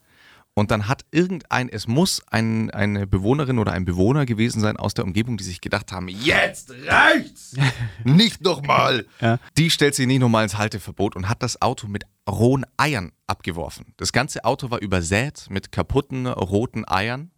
[0.58, 4.96] Und dann hat irgendein, es muss ein, eine Bewohnerin oder ein Bewohner gewesen sein aus
[4.96, 7.56] der Umgebung, die sich gedacht haben, jetzt reicht's!
[8.04, 9.06] nicht nochmal!
[9.22, 9.38] Ja.
[9.56, 13.94] Die stellt sich nicht nochmal ins Halteverbot und hat das Auto mit rohen Eiern abgeworfen.
[13.98, 17.30] Das ganze Auto war übersät mit kaputten roten Eiern.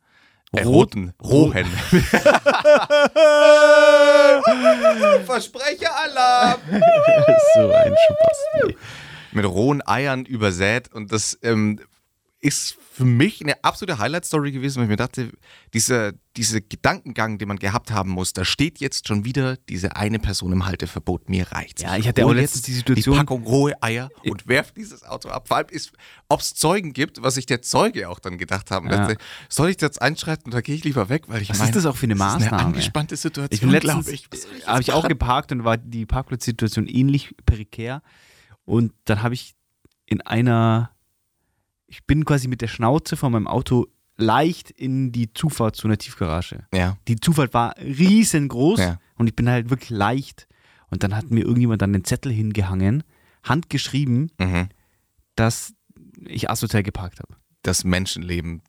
[0.51, 1.65] Äh, Rot- roten, rohen.
[5.25, 6.59] Versprecheralarm!
[7.55, 8.77] so ein Spasti.
[9.31, 11.79] mit rohen Eiern übersät und das, ähm,
[12.41, 15.31] ist für mich eine absolute Highlight-Story gewesen, weil ich mir dachte,
[15.73, 20.19] dieser, dieser Gedankengang, den man gehabt haben muss, da steht jetzt schon wieder diese eine
[20.19, 21.81] Person im Halteverbot, mir reicht's.
[21.81, 25.27] Ja, ich hatte auch letztens die Situation- Die Packung rohe Eier und werf dieses Auto
[25.29, 25.49] ab.
[25.49, 25.91] Vor allem ist,
[26.29, 28.89] ob es Zeugen gibt, was sich der Zeuge auch dann gedacht haben.
[28.89, 28.97] Ja.
[29.07, 29.17] Dachte,
[29.49, 31.23] Soll ich jetzt einschreiten oder gehe ich lieber weg?
[31.27, 32.57] Weil ich Was ist meine, das auch für eine das ist Maßnahme?
[32.57, 34.27] eine angespannte Situation, Ich bin letztens, glaube ich.
[34.59, 35.09] Ich habe ich auch machen?
[35.09, 38.01] geparkt und war die Parkplatzsituation ähnlich prekär.
[38.63, 39.55] Und dann habe ich
[40.05, 40.91] in einer,
[41.89, 45.97] ich bin quasi mit der Schnauze von meinem Auto leicht in die Zufahrt zu einer
[45.97, 46.65] Tiefgarage.
[46.73, 46.97] Ja.
[47.07, 48.99] Die Zufahrt war riesengroß Ja.
[49.15, 50.47] und ich bin halt wirklich leicht.
[50.91, 53.03] Und dann hat mir irgendjemand dann den Zettel hingehangen,
[53.43, 54.69] handgeschrieben, Mhm.
[55.35, 55.73] dass
[56.25, 57.35] ich asozial geparkt habe.
[57.63, 58.61] Das Menschenleben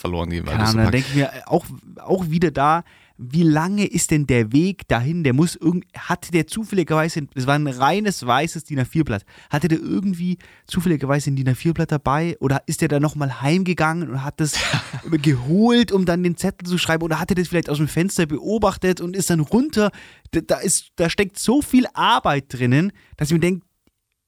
[0.00, 0.46] verloren gehen.
[0.46, 1.64] weil Ahnung, dann denke ich mir auch,
[1.98, 2.84] auch wieder da,
[3.22, 5.24] wie lange ist denn der Weg dahin?
[5.24, 9.78] Der muss irgend, hatte der zufälligerweise, das war ein reines weißes DIN A4-Blatt, hatte der
[9.78, 14.54] irgendwie zufälligerweise ein DIN A4-Blatt dabei oder ist der da nochmal heimgegangen und hat das
[15.22, 18.24] geholt, um dann den Zettel zu schreiben oder hat er das vielleicht aus dem Fenster
[18.24, 19.90] beobachtet und ist dann runter?
[20.30, 23.66] Da, da, ist, da steckt so viel Arbeit drinnen, dass ich mir denke,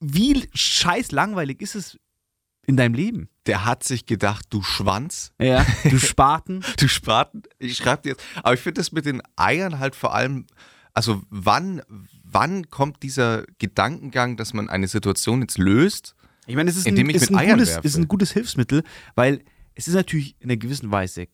[0.00, 1.98] wie scheiß langweilig ist es
[2.66, 3.28] in deinem Leben?
[3.46, 6.62] Der hat sich gedacht, du Schwanz, Ja, du Spaten.
[6.78, 7.42] du Spaten.
[7.58, 8.22] Ich schreibe dir jetzt.
[8.42, 10.46] Aber ich finde das mit den Eiern halt vor allem,
[10.94, 11.82] also wann,
[12.22, 16.14] wann kommt dieser Gedankengang, dass man eine Situation jetzt löst?
[16.46, 18.32] Ich meine, es ist, Indem ein, ich ist, mit ein Eiern gutes, ist ein gutes
[18.32, 18.82] Hilfsmittel,
[19.14, 19.44] weil
[19.74, 21.26] es ist natürlich in einer gewissen Weise,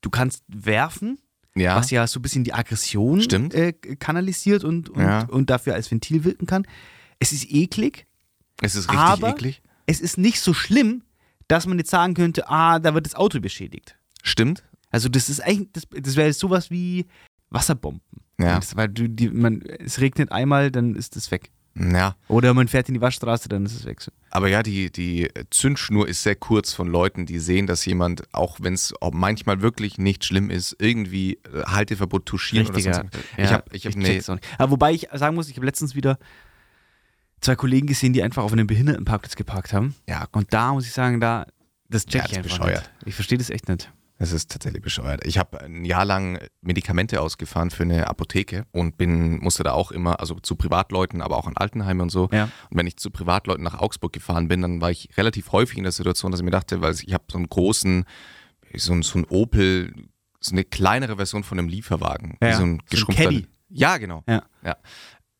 [0.00, 1.18] du kannst werfen,
[1.56, 1.76] Ja.
[1.76, 3.52] was ja so ein bisschen die Aggression Stimmt.
[3.54, 5.24] äh, kanalisiert und, und, Ja.
[5.24, 6.66] und dafür als Ventil wirken kann.
[7.18, 8.06] Es ist eklig,
[8.62, 9.62] es ist richtig aber eklig.
[9.90, 11.02] Es ist nicht so schlimm,
[11.48, 13.96] dass man jetzt sagen könnte, ah, da wird das Auto beschädigt.
[14.22, 14.62] Stimmt.
[14.90, 17.06] Also das ist eigentlich, das, das wäre sowas wie
[17.50, 18.00] Wasserbomben.
[18.38, 18.56] Ja.
[18.56, 21.50] Das, weil du, die, man, es regnet einmal, dann ist es weg.
[21.74, 22.16] Ja.
[22.28, 24.00] Oder man fährt in die Waschstraße, dann ist es weg.
[24.30, 28.58] Aber ja, die, die Zündschnur ist sehr kurz von Leuten, die sehen, dass jemand, auch
[28.60, 33.00] wenn es manchmal wirklich nicht schlimm ist, irgendwie äh, Halteverbot touchieren Richtiger.
[33.00, 34.30] oder sonst Ich habe ich hab auch nicht.
[34.58, 36.18] Aber wobei ich sagen muss, ich habe letztens wieder
[37.40, 39.94] zwei Kollegen gesehen, die einfach auf einem Behindertenparkplatz geparkt haben.
[40.08, 41.46] ja, Und da muss ich sagen, da,
[41.88, 42.82] das check Ja, ich das ist einfach bescheuert.
[42.98, 43.06] nicht.
[43.08, 43.92] Ich verstehe das echt nicht.
[44.18, 45.24] Das ist tatsächlich bescheuert.
[45.26, 49.90] Ich habe ein Jahr lang Medikamente ausgefahren für eine Apotheke und bin, musste da auch
[49.92, 52.28] immer, also zu Privatleuten, aber auch an Altenheime und so.
[52.30, 52.44] Ja.
[52.68, 55.84] Und wenn ich zu Privatleuten nach Augsburg gefahren bin, dann war ich relativ häufig in
[55.84, 58.04] der Situation, dass ich mir dachte, weil ich habe so einen großen,
[58.76, 59.94] so ein, so ein Opel,
[60.38, 62.36] so eine kleinere Version von einem Lieferwagen.
[62.42, 63.24] Ja, wie so so ein ein geschrumpfter.
[63.24, 63.46] Caddy.
[63.70, 64.22] ja, genau.
[64.28, 64.42] Ja.
[64.62, 64.76] ja.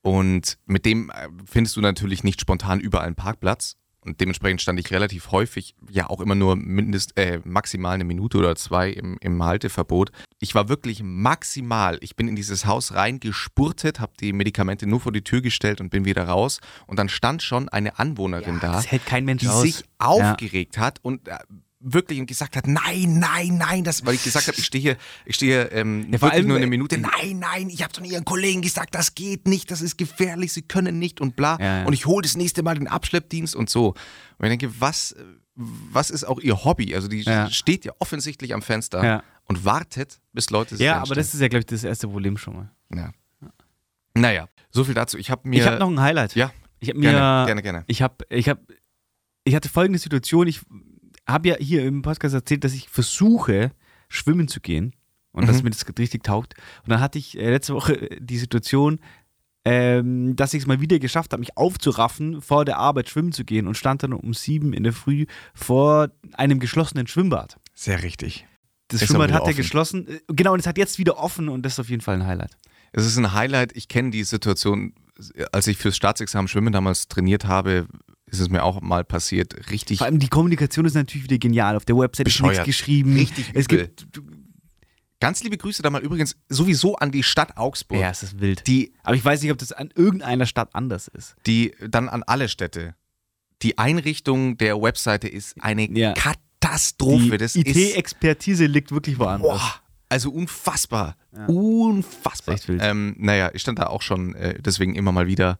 [0.02, 3.76] Und mit dem äh, findest du natürlich nicht spontan überall einen Parkplatz.
[4.02, 8.38] Und dementsprechend stand ich relativ häufig, ja auch immer nur mindest, äh, maximal eine Minute
[8.38, 10.10] oder zwei im, im Halteverbot.
[10.38, 15.12] Ich war wirklich maximal, ich bin in dieses Haus reingespurtet, habe die Medikamente nur vor
[15.12, 16.60] die Tür gestellt und bin wieder raus.
[16.86, 19.62] Und dann stand schon eine Anwohnerin da, kein Mensch die aus.
[19.62, 21.36] sich aufgeregt hat und äh,
[21.82, 24.96] wirklich und gesagt hat, nein, nein, nein, das, weil ich gesagt habe, ich stehe hier,
[25.24, 26.98] ich stehe hier, ähm, Ja, wirklich allem, nur eine Minute.
[26.98, 30.62] Nein, nein, ich habe von ihren Kollegen gesagt, das geht nicht, das ist gefährlich, sie
[30.62, 31.56] können nicht und bla.
[31.58, 31.86] Ja, ja.
[31.86, 33.88] Und ich hole das nächste Mal den Abschleppdienst und so.
[34.38, 35.16] Und ich denke, was,
[35.54, 36.94] was ist auch ihr Hobby?
[36.94, 41.18] Also die steht ja offensichtlich am Fenster und wartet, bis Leute sich Ja, aber einstellen.
[41.18, 42.70] das ist ja, glaube ich, das erste Problem schon mal.
[42.94, 43.10] ja.
[44.14, 45.16] Naja, so viel dazu.
[45.18, 45.60] Ich habe mir.
[45.60, 46.34] ich habe noch ein Highlight.
[46.34, 47.84] Ja, Ich habe mir, gerne, gerne, gerne.
[47.86, 48.60] ich habe, ich habe,
[49.44, 50.46] ich hatte folgende Situation.
[50.48, 50.60] Ich
[51.28, 53.70] habe ja hier im Podcast erzählt, dass ich versuche,
[54.08, 54.94] schwimmen zu gehen
[55.32, 55.64] und dass Mhm.
[55.64, 56.54] mir das richtig taugt.
[56.82, 58.98] Und dann hatte ich äh, letzte Woche die Situation,
[59.64, 63.44] ähm, dass ich es mal wieder geschafft habe, mich aufzuraffen, vor der Arbeit schwimmen zu
[63.44, 67.58] gehen und stand dann um sieben in der Früh vor einem geschlossenen Schwimmbad.
[67.74, 68.46] Sehr richtig.
[68.88, 69.56] Das Ist Schwimmbad hat ja offen.
[69.56, 70.08] geschlossen.
[70.08, 72.26] Äh, Genau, und es hat jetzt wieder offen und das ist auf jeden Fall ein
[72.26, 72.56] Highlight.
[72.92, 73.76] Es ist ein Highlight.
[73.76, 74.94] Ich kenne die Situation,
[75.52, 77.86] als ich fürs Staatsexamen Schwimmen damals trainiert habe,
[78.30, 79.70] ist es mir auch mal passiert.
[79.70, 79.98] Richtig.
[79.98, 81.76] Vor allem die Kommunikation ist natürlich wieder genial.
[81.76, 82.52] Auf der Website ist Bescheuert.
[82.52, 83.14] nichts geschrieben.
[83.14, 83.86] Richtig es übel.
[83.88, 84.08] gibt.
[85.20, 88.66] Ganz liebe Grüße da mal übrigens sowieso an die Stadt Augsburg, Ja, es ist wild.
[88.66, 91.34] die, Aber ich weiß nicht, ob das an irgendeiner Stadt anders ist.
[91.46, 92.94] die dann an alle Städte.
[93.62, 96.14] Die Einrichtung der Webseite ist eine Ja.
[96.14, 97.36] Katastrophe.
[97.36, 99.50] das die ist IT-Expertise liegt wirklich woanders.
[99.58, 99.74] boah,
[100.08, 101.16] also unfassbar.
[101.36, 101.44] Ja.
[101.46, 102.54] Unfassbar.
[102.54, 102.80] Das ist echt wild.
[102.82, 105.58] Ähm, naja, ich stand da auch schon, äh, deswegen immer mal wieder,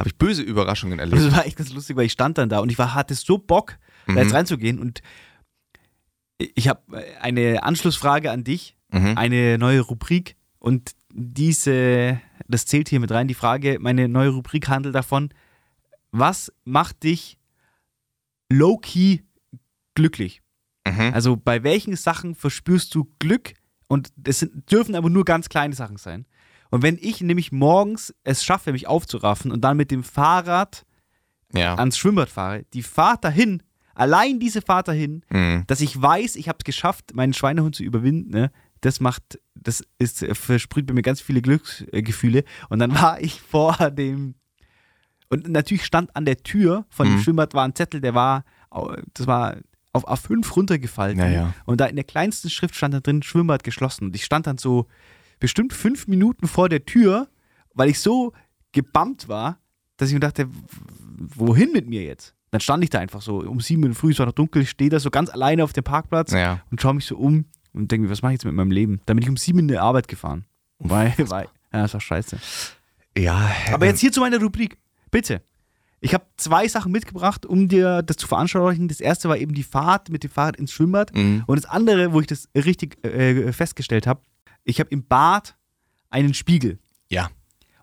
[0.00, 1.22] habe ich böse Überraschungen erlebt.
[1.22, 3.38] Das war echt ganz lustig, weil ich stand dann da und ich war, hatte so
[3.38, 4.34] Bock, da jetzt Mhm.
[4.36, 5.00] reinzugehen und
[6.38, 6.80] ich habe
[7.20, 9.16] eine Anschlussfrage an dich, Mhm.
[9.16, 14.68] eine neue Rubrik und diese, das zählt hier mit rein, die Frage, meine neue Rubrik
[14.68, 15.28] handelt davon,
[16.12, 17.38] was macht dich
[18.50, 19.20] low-key
[19.94, 20.40] glücklich?
[20.88, 21.12] Mhm.
[21.12, 23.52] Also bei welchen Sachen verspürst du Glück
[23.86, 26.26] und es dürfen aber nur ganz kleine Sachen sein.
[26.70, 30.84] Und wenn ich nämlich morgens es schaffe, mich aufzuraffen und dann mit dem Fahrrad
[31.52, 31.74] Ja.
[31.74, 35.64] ans Schwimmbad fahre, die Fahrt dahin Allein diese Fahrt dahin, Mhm.
[35.66, 38.50] dass ich weiß, ich habe es geschafft, meinen Schweinehund zu überwinden, ne?
[38.80, 42.44] das macht, das ist, versprüht bei mir ganz viele Glücksgefühle.
[42.70, 44.36] Und dann war ich vor dem,
[45.28, 47.20] und natürlich stand an der Tür von dem Mhm.
[47.22, 48.44] Schwimmbad war ein Zettel, der war,
[49.12, 49.56] das war
[49.92, 51.18] auf A5 runtergefallen.
[51.18, 51.54] Ja, ja.
[51.66, 54.04] Und da in der kleinsten Schrift stand da drin, Schwimmbad geschlossen.
[54.06, 54.86] Und ich stand dann so
[55.40, 57.28] bestimmt fünf Minuten vor der Tür,
[57.74, 58.32] weil ich so
[58.72, 59.58] gebammt war,
[59.96, 60.48] dass ich mir dachte,
[61.34, 62.34] wohin mit mir jetzt?
[62.52, 64.70] Dann stand ich da einfach so um sieben Uhr früh, es war noch dunkel, ich
[64.70, 66.60] stehe da so ganz alleine auf dem Parkplatz Ja.
[66.70, 69.00] und schaue mich so um und denke mir, was mache ich jetzt mit meinem Leben?
[69.06, 70.44] Dann bin ich um sieben in der Arbeit gefahren.
[70.78, 72.38] Weil, weil, ja, das war scheiße.
[73.16, 74.78] Ja, Aber jetzt hier zu meiner Rubrik.
[75.10, 75.42] Bitte.
[76.00, 78.88] Ich habe zwei Sachen mitgebracht, um dir das zu veranschaulichen.
[78.88, 81.14] Das erste war eben die Fahrt mit dem Fahrrad ins Schwimmbad.
[81.14, 81.44] Mhm.
[81.46, 84.22] Und das andere, wo ich das richtig äh, festgestellt habe,
[84.64, 85.56] ich habe im Bad
[86.10, 86.78] einen Spiegel.
[87.08, 87.30] Ja,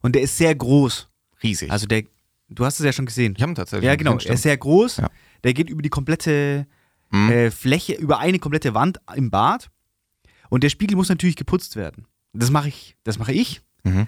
[0.02, 1.10] Und der ist sehr groß.
[1.44, 1.72] riesig.
[1.72, 2.04] Also der,
[2.50, 3.34] du hast es ja schon gesehen.
[3.36, 3.86] ich habe ihn tatsächlich.
[3.88, 4.16] Ja, genau.
[4.16, 4.98] gesehen, Er ist sehr groß.
[4.98, 5.10] Ja.
[5.44, 6.68] Der geht über die komplette
[7.10, 7.30] Mhm.
[7.32, 9.70] äh, Fläche, über eine komplette Wand im Bad.
[10.50, 12.06] Und der Spiegel muss natürlich geputzt werden.
[12.34, 12.98] Das mache ich.
[13.06, 13.62] Das mache ich.
[13.84, 14.08] Mhm.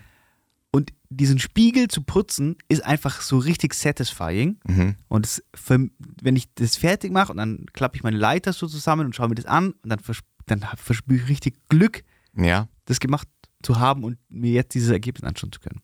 [0.71, 4.59] Und diesen Spiegel zu putzen, ist einfach so richtig satisfying.
[4.67, 4.95] Mhm.
[5.07, 9.05] Und das, wenn ich das fertig mache und dann klappe ich meine Leiter so zusammen
[9.05, 12.03] und schaue mir das an und dann, vers dann verspüre ich richtig Glück,
[12.35, 13.27] Ja, das gemacht
[13.61, 15.81] zu haben und mir jetzt dieses Ergebnis anschauen zu können.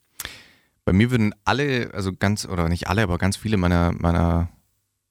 [0.86, 4.50] bei mir würden alle, also ganz, oder nicht alle, aber ganz viele meiner, meiner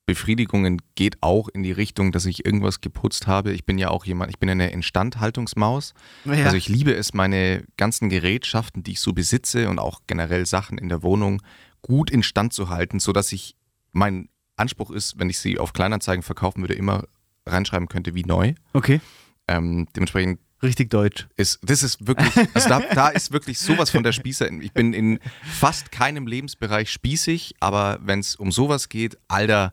[0.06, 3.52] Befriedigungen geht auch in die Richtung, dass ich irgendwas geputzt habe.
[3.52, 5.94] Ich bin ja auch jemand, ich bin eine Instandhaltungsmaus.
[6.26, 6.44] Ja.
[6.44, 10.76] Also ich liebe es, meine ganzen Gerätschaften, die ich so besitze und auch generell Sachen
[10.78, 11.42] in der Wohnung
[11.80, 13.56] gut instand zu halten, sodass ich,
[13.92, 17.04] mein Anspruch ist, wenn ich sie auf Kleinanzeigen verkaufen würde, immer
[17.46, 18.54] reinschreiben könnte wie neu.
[18.72, 19.00] okay,
[19.48, 21.26] Ähm, dementsprechend richtig deutsch.
[21.36, 24.50] ist, das ist wirklich, also da, da ist wirklich sowas von der Spießer.
[24.60, 29.72] Ich bin in fast keinem Lebensbereich spießig, aber wenn es um sowas geht, Alter,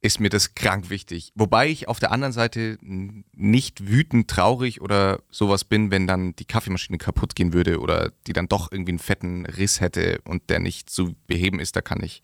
[0.00, 1.32] ist mir das krank wichtig.
[1.34, 6.44] Wobei ich auf der anderen Seite nicht wütend, traurig oder sowas bin, wenn dann die
[6.44, 10.60] Kaffeemaschine kaputt gehen würde oder die dann doch irgendwie einen fetten Riss hätte und der
[10.60, 12.22] nicht zu beheben ist, da kann ich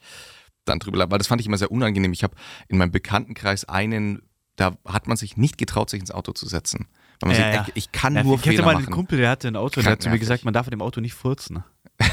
[0.64, 1.10] dann drüber lachen.
[1.10, 2.12] Weil das fand ich immer sehr unangenehm.
[2.12, 2.36] Ich habe
[2.68, 4.22] in meinem Bekanntenkreis einen,
[4.54, 6.86] da hat man sich nicht getraut, sich ins Auto zu setzen.
[7.24, 7.72] Weil man Ja, sagt, ja.
[7.76, 8.92] ich kann Ja, nur ich hatte Fehler mal einen machen.
[8.94, 11.00] Kumpel, der hatte ein Auto, der hat zu mir gesagt, man darf in dem Auto
[11.00, 11.64] nicht furzen.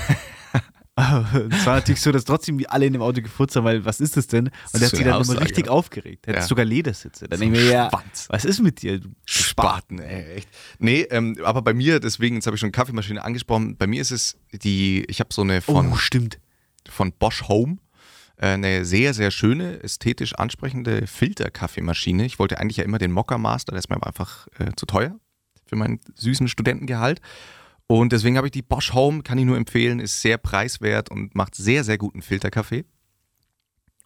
[0.98, 4.18] Es war natürlich so, dass trotzdem alle in dem Auto gefurzt haben, weil was ist
[4.18, 4.48] das denn?
[4.48, 5.42] Und ist der hat sich dann immer Aussage.
[5.42, 6.26] richtig aufgeregt.
[6.28, 6.48] Der hat Ja.
[6.48, 7.28] sogar Ledersitze.
[7.28, 7.90] Dann So denke ich mir, ja,
[8.28, 9.00] was ist mit dir?
[9.00, 10.50] Du Spaten, ey, echt.
[10.80, 14.12] Nee, ähm, aber bei mir, deswegen, jetzt habe ich schon Kaffeemaschine angesprochen, bei mir ist
[14.12, 16.40] es die, ich habe so eine von, Oh, stimmt.
[16.88, 17.78] von Bosch Home,
[18.48, 22.26] eine sehr, sehr schöne, ästhetisch ansprechende Filterkaffeemaschine.
[22.26, 24.86] Ich wollte eigentlich ja immer den Mokka Master, der ist mir aber einfach äh, zu
[24.86, 25.20] teuer
[25.66, 27.22] für meinen süßen Studentengehalt.
[27.88, 31.36] Und deswegen habe ich die Bosch Home, kann ich nur empfehlen, ist sehr preiswert und
[31.36, 32.86] macht sehr, sehr guten Filterkaffee.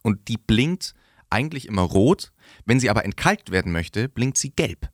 [0.02, 0.94] Und die blinkt
[1.30, 2.32] eigentlich immer rot.
[2.64, 4.90] Wenn sie aber entkalkt werden möchte, blinkt sie gelb.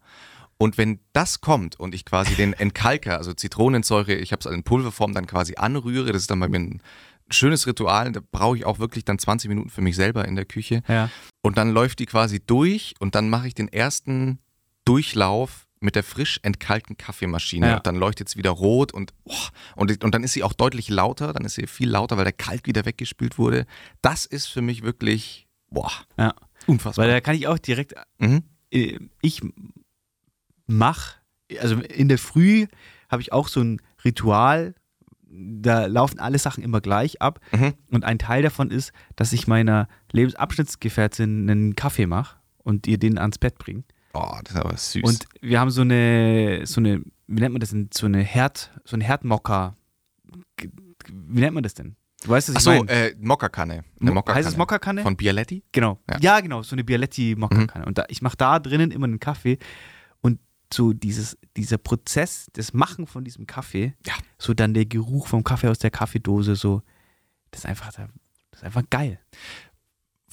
[0.57, 4.63] Und wenn das kommt und ich quasi den Entkalker, also Zitronensäure, ich habe es in
[4.63, 6.83] Pulverform dann quasi anrühre, das ist dann bei mir ein
[7.33, 10.45] schönes Ritual, da brauche ich auch wirklich dann 20 Minuten für mich selber in der
[10.45, 10.83] Küche.
[10.89, 11.11] Ja.
[11.43, 14.39] Und dann läuft die quasi durch und dann mache ich den ersten
[14.85, 17.69] Durchlauf mit der frisch entkalkten Kaffeemaschine.
[17.69, 17.77] Ja.
[17.77, 19.35] Und dann leuchtet es wieder rot und, oh,
[19.75, 22.33] und, und dann ist sie auch deutlich lauter, dann ist sie viel lauter, weil der
[22.33, 23.67] Kalk wieder weggespült wurde.
[24.01, 26.35] Das ist für mich wirklich, boah, Ja.
[26.67, 27.05] unfassbar.
[27.05, 28.45] Weil da kann ich auch direkt, mhm.
[28.71, 29.43] äh, ich
[30.67, 31.15] mach,
[31.61, 32.67] also in der Früh
[33.11, 34.75] habe ich auch so ein Ritual,
[35.35, 37.41] da laufen alle Sachen immer gleich ab.
[37.53, 37.75] Mhm.
[37.91, 43.19] Und ein Teil davon ist, dass ich meiner Lebensabschnittsgefährtin einen Kaffee mache und ihr den
[43.19, 43.85] ans Bett bringe.
[44.15, 45.03] Oh, das ist aber süß.
[45.05, 47.89] Und wir haben so eine, so eine, wie nennt man das denn?
[47.95, 49.75] So eine Herd, so ein Herdmocker.
[51.09, 51.97] Wie nennt man das denn?
[52.23, 52.91] Du weißt, was ich Achso, meine.
[53.09, 53.73] äh, Mokkakanne.
[53.73, 54.39] Eine Mo- Mokkakanne.
[54.45, 55.03] heißt es Mokkakanne?
[55.03, 55.65] Von Bialetti?
[55.73, 55.99] Genau.
[56.09, 56.19] Ja.
[56.21, 57.85] Ja, genau, so eine Bialetti-Mokkakanne.
[57.87, 59.59] Und da, ich mache da drinnen immer einen Kaffee.
[60.73, 64.15] So dieses, dieser Prozess, das Machen von diesem Kaffee, Ja.
[64.39, 66.83] so dann der Geruch vom Kaffee aus der Kaffeedose, so,
[67.51, 68.09] das ist einfach, das
[68.55, 69.19] ist einfach geil.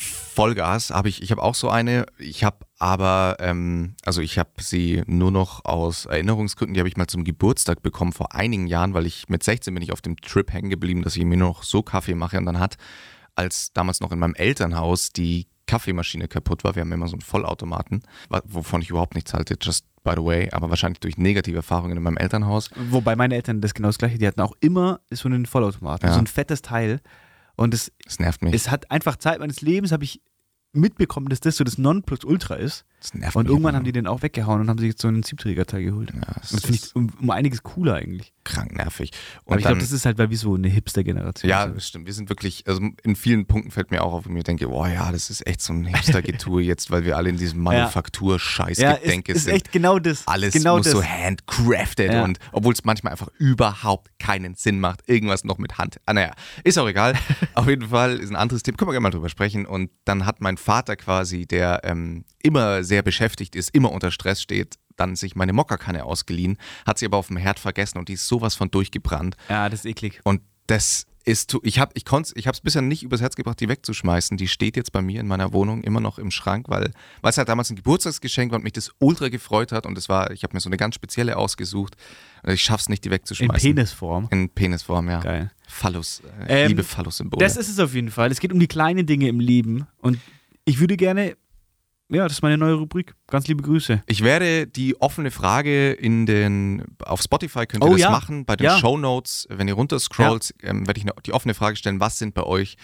[0.01, 2.05] Vollgas habe ich, ich habe auch so eine.
[2.17, 6.95] Ich habe aber, ähm, also ich habe sie nur noch aus Erinnerungsgründen, die habe ich
[6.95, 10.15] mal zum Geburtstag bekommen vor einigen Jahren, weil ich mit 16 bin ich auf dem
[10.15, 12.37] Trip hängen geblieben, dass ich mir nur noch so Kaffee mache.
[12.37, 12.77] Und dann hat,
[13.35, 17.21] als damals noch in meinem Elternhaus die Kaffeemaschine kaputt war, wir haben immer so einen
[17.21, 18.01] Vollautomaten,
[18.45, 22.03] wovon ich überhaupt nichts halte, just by the way, aber wahrscheinlich durch negative Erfahrungen in
[22.03, 22.69] meinem Elternhaus.
[22.89, 26.13] Wobei meine Eltern das genau das gleiche, die hatten auch immer so einen Vollautomaten, Ja.
[26.13, 27.01] so ein fettes Teil.
[27.55, 28.53] Und es, Das nervt mich.
[28.53, 30.21] es hat einfach Zeit meines Lebens, habe ich
[30.71, 32.85] mitbekommen, dass das so das Nonplusultra ist.
[33.01, 35.23] Das nervt Und irgendwann haben die den auch weggehauen und haben sich jetzt so einen
[35.23, 36.11] Siebträgerteil geholt.
[36.13, 38.33] Ja, das, Das finde ist ich um, um einiges cooler eigentlich.
[38.43, 39.11] krank nervig.
[39.45, 41.77] Und Aber ich glaube, das ist halt, weil wir so eine Hipster-Generation ja, sind.
[41.77, 42.07] das stimmt.
[42.07, 44.89] Wir sind wirklich, also in vielen Punkten fällt mir auch auf, wenn ich denke, boah,
[44.89, 49.37] ja, das ist echt so ein Hipster-Getue jetzt, weil wir alle in diesem Manufaktur-Scheiß-Gedenke ist,
[49.39, 49.53] ist sind.
[49.55, 50.27] echt genau das.
[50.27, 50.93] Alles genau muss das.
[50.93, 52.23] so handcrafted Ja.
[52.23, 55.99] und obwohl es manchmal einfach überhaupt keinen Sinn macht, irgendwas noch mit Hand.
[56.05, 56.33] Ah, naja,
[56.63, 57.13] ist auch egal.
[57.53, 59.65] Auf jeden Fall ist ein anderes Thema, können wir gerne mal drüber sprechen.
[59.65, 64.41] Und dann hat mein Vater quasi, der ähm, immer sehr beschäftigt ist, immer unter Stress
[64.41, 68.13] steht, dann sich meine Mokkakanne ausgeliehen, hat sie aber auf dem Herd vergessen und die
[68.13, 69.37] ist sowas von durchgebrannt.
[69.47, 70.19] Ja, das ist eklig.
[70.25, 74.37] Und das ist, ich habe ich ich es bisher nicht übers Herz gebracht, die wegzuschmeißen.
[74.37, 77.37] Die steht jetzt bei mir in meiner Wohnung immer noch im Schrank, weil weil es
[77.37, 79.85] halt damals ein Geburtstagsgeschenk war und mich das ultra gefreut hat.
[79.85, 81.95] Und es war, ich habe mir so eine ganz spezielle ausgesucht.
[82.43, 83.75] Und ich schaff's nicht, die In wegzuschmeißen.
[83.75, 84.27] Penisform.
[84.31, 85.19] In Penisform, ja.
[85.19, 85.51] Geil.
[85.67, 87.39] Phallus, äh, Ähm, liebe Phallus-Symbole.
[87.45, 88.31] Das ist es auf jeden Fall.
[88.31, 89.85] Es geht um die kleinen Dinge im Leben.
[89.99, 90.19] Und
[90.65, 91.35] ich würde gerne,
[92.09, 93.13] ja, das ist meine neue Rubrik.
[93.27, 94.03] Ganz liebe Grüße.
[94.07, 98.09] Ich werde die offene Frage in den auf Spotify könnt ihr Oh das ja.
[98.09, 98.45] machen.
[98.45, 98.77] Bei den Ja.
[98.79, 102.43] Show Notes, wenn ihr runterscrollt, ähm, werde ich die offene Frage stellen, was sind bei
[102.43, 102.77] euch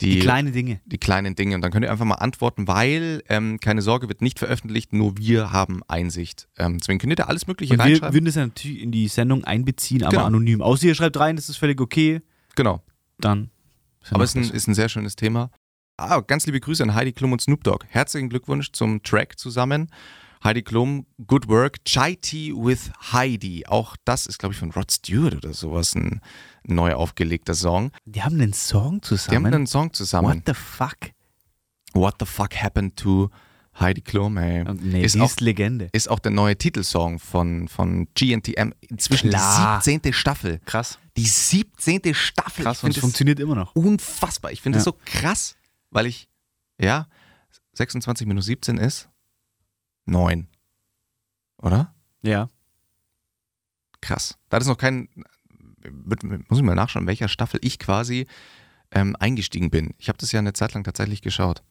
[0.00, 0.80] die, Die kleinen Dinge.
[0.86, 1.56] die kleinen Dinge.
[1.56, 5.18] Und dann könnt ihr einfach mal antworten, weil, ähm, keine Sorge, wird nicht veröffentlicht, nur
[5.18, 6.46] wir haben Einsicht.
[6.56, 8.14] Ähm, deswegen könnt ihr da alles Mögliche Und wir reinschreiben.
[8.14, 10.24] würden das ja natürlich in die Sendung einbeziehen, aber Genau.
[10.26, 10.62] anonym.
[10.62, 12.20] Außer ihr schreibt rein, das ist völlig okay.
[12.54, 12.80] genau.
[13.18, 13.50] Dann.
[14.04, 15.50] ja Aber es ist ein, ist ein sehr schönes Thema.
[16.00, 17.84] Ah, ganz liebe Grüße an Heidi Klum und Snoop Dogg.
[17.88, 19.90] Herzlichen Glückwunsch zum Track zusammen.
[20.44, 23.66] Heidi Klum, Good Work, Chai Tea with Heidi.
[23.66, 26.20] Auch das ist, glaube ich, von Rod Stewart oder sowas ein
[26.62, 27.90] neu aufgelegter Song.
[28.04, 29.46] die haben einen Song Die haben zusammen.
[29.54, 30.36] einen Song zusammen.
[30.36, 30.96] What the fuck?
[31.94, 33.30] What the fuck happened to
[33.80, 34.62] Heidi Klum, ey.
[34.80, 35.88] Nee, ist, auch, ist Legende.
[35.92, 38.72] ist auch der neue Titelsong von, von GNTM.
[38.88, 39.78] Inzwischen Klar.
[39.80, 40.12] die 17.
[40.12, 40.60] Staffel.
[40.64, 41.00] Krass.
[41.16, 42.14] Die 17.
[42.14, 42.64] Staffel.
[42.64, 43.74] Krass, und es das funktioniert immer noch.
[43.74, 44.52] unfassbar.
[44.52, 44.92] Ich finde das Ja.
[44.92, 45.56] so krass,
[45.90, 46.28] weil ich,
[46.80, 47.06] ja,
[47.74, 49.08] 26 minus 17 ist
[50.06, 50.48] 9.
[51.62, 51.94] Oder?
[52.22, 52.48] Ja.
[54.00, 54.38] Krass.
[54.48, 55.08] Da ist noch kein,
[56.48, 58.26] muss ich mal nachschauen, in welcher Staffel ich quasi
[58.90, 59.94] ähm, eingestiegen bin.
[59.98, 61.62] Ich habe das ja eine Zeit lang tatsächlich geschaut.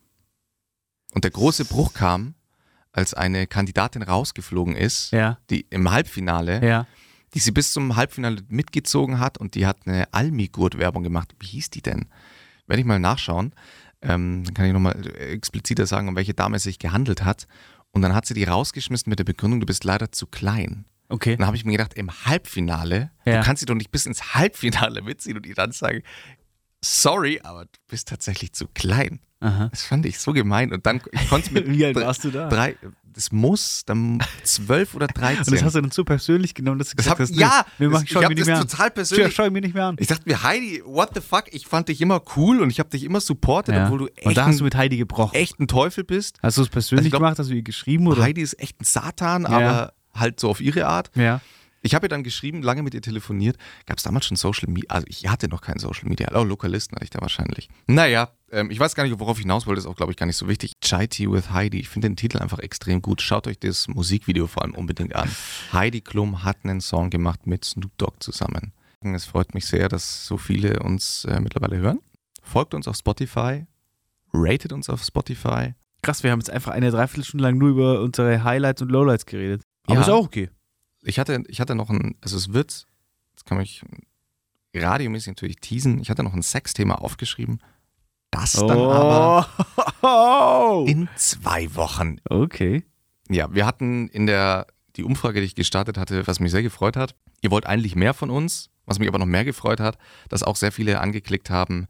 [1.13, 2.35] Und der große Bruch kam,
[2.91, 5.39] als eine Kandidatin rausgeflogen ist, Ja.
[5.49, 6.87] die im Halbfinale, Ja.
[7.33, 11.33] die sie bis zum Halbfinale mitgezogen hat und die hat eine Almi-Gurt-Werbung gemacht.
[11.39, 12.07] Wie hieß die denn?
[12.67, 13.53] Werde ich mal nachschauen.
[14.01, 17.47] Ähm, dann kann ich nochmal expliziter sagen, um welche Dame es sich gehandelt hat.
[17.91, 20.85] Und dann hat sie die rausgeschmissen mit der Begründung, du bist leider zu klein.
[21.09, 21.37] Okay.
[21.37, 23.39] Dann habe ich mir gedacht, im Halbfinale, Ja.
[23.39, 26.03] du kannst sie doch nicht bis ins Halbfinale mitziehen und die dann sagen,
[26.83, 29.19] sorry, aber du bist tatsächlich zu klein.
[29.39, 29.67] Aha.
[29.69, 30.71] Das fand ich so gemein.
[30.73, 32.49] Und dann, ich konnte es mit Wie alt warst du da?
[32.49, 32.75] drei,
[33.13, 35.45] das muss dann zwölf oder dreizehn.
[35.45, 37.65] Und das hast du dann so persönlich genommen, dass du Das gesagt hab, hast, ja,
[37.77, 38.67] wir das, machen, ich schauen habe wir nicht das mehr an.
[38.67, 39.35] total Schau, persönlich.
[39.35, 39.95] schau ich mir nicht mehr an.
[39.99, 41.45] Ich dachte mir, Heidi, what the fuck?
[41.51, 43.85] Ich fand dich immer cool und ich habe dich immer supportet, Ja.
[43.85, 45.35] obwohl du Und echt, da hast du ein, mit Heidi gebrochen.
[45.35, 46.37] echt ein Teufel bist.
[46.43, 47.39] Hast du es persönlich Also ich glaub, gemacht?
[47.39, 48.07] Hast du ihr geschrieben?
[48.07, 48.21] Oder?
[48.23, 49.49] Heidi ist echt ein Satan, Ja.
[49.49, 51.11] aber halt so auf ihre Art.
[51.15, 51.41] Ja.
[51.87, 53.55] Ich habe ihr dann geschrieben, lange mit ihr telefoniert.
[53.85, 54.89] Gab es damals schon Social Media?
[54.89, 56.29] Also ich hatte noch kein Social Media.
[56.35, 57.69] Oh, Lokalisten hatte ich da wahrscheinlich.
[57.87, 59.79] Naja, ähm, ich weiß gar nicht, worauf ich hinaus wollte.
[59.79, 60.73] Ist auch, glaube ich, gar nicht so wichtig.
[60.83, 61.79] Chai Tea with Heidi.
[61.79, 63.21] Ich finde den Titel einfach extrem gut.
[63.21, 65.29] Schaut euch das Musikvideo vor allem unbedingt an.
[65.71, 68.73] Heidi Klum hat einen Song gemacht mit Snoop Dogg zusammen.
[69.01, 71.99] Es freut mich sehr, dass so viele uns äh, mittlerweile hören.
[72.43, 73.65] Folgt uns auf Spotify.
[74.33, 75.73] Ratet uns auf Spotify.
[76.01, 79.61] Krass, wir haben jetzt einfach eine Dreiviertelstunde lang nur über unsere Highlights und Lowlights geredet.
[79.85, 80.01] Aber Ja.
[80.01, 80.49] ist auch okay.
[81.01, 82.85] Ich hatte, ich hatte noch ein, also es wird,
[83.35, 83.83] jetzt kann ich
[84.75, 87.59] radiomäßig natürlich teasen, ich hatte noch ein Sexthema aufgeschrieben.
[88.31, 89.47] Das dann aber
[90.01, 90.85] Oh.
[90.87, 92.17] in zwei Wochen.
[92.29, 92.83] Okay.
[93.29, 96.97] Ja, wir hatten in der, die Umfrage, die ich gestartet hatte, was mich sehr gefreut
[96.97, 97.15] hat.
[97.41, 99.97] Ihr wollt eigentlich mehr von uns, was mich aber noch mehr gefreut hat,
[100.29, 101.87] dass auch sehr viele angeklickt haben,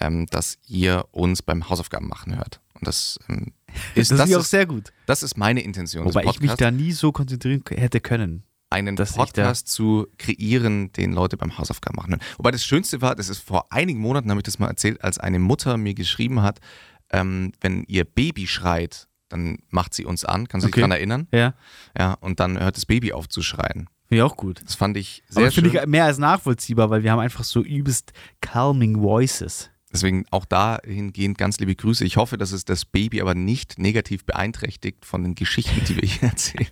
[0.00, 2.60] ähm, dass ihr uns beim Hausaufgaben machen hört.
[2.74, 3.52] Und das ähm,
[3.94, 4.92] ist, Das, das, ist auch sehr gut.
[5.06, 6.04] das ist meine Intention.
[6.04, 8.44] Wobei ich mich da nie so konzentrieren hätte können.
[8.70, 12.16] einen Podcast zu kreieren, den Leute beim Hausaufgaben machen.
[12.36, 15.18] Wobei das Schönste war, das ist vor einigen Monaten, habe ich das mal erzählt, als
[15.18, 16.60] eine Mutter mir geschrieben hat,
[17.10, 20.46] ähm, wenn ihr Baby schreit, dann macht sie uns an.
[20.48, 20.74] Kannst du Okay.
[20.74, 21.28] dich daran erinnern?
[21.32, 21.54] Ja.
[21.98, 23.88] Ja, und dann hört das Baby auf zu schreien.
[24.08, 24.60] Finde ich auch gut.
[24.64, 25.80] Das fand ich sehr Aber finde schön.
[25.80, 29.70] ich mehr als nachvollziehbar, weil wir haben einfach so übelst calming voices.
[29.92, 32.04] Deswegen auch dahingehend ganz liebe Grüße.
[32.04, 36.08] Ich hoffe, dass es das Baby aber nicht negativ beeinträchtigt von den Geschichten, die wir
[36.08, 36.68] hier erzählen.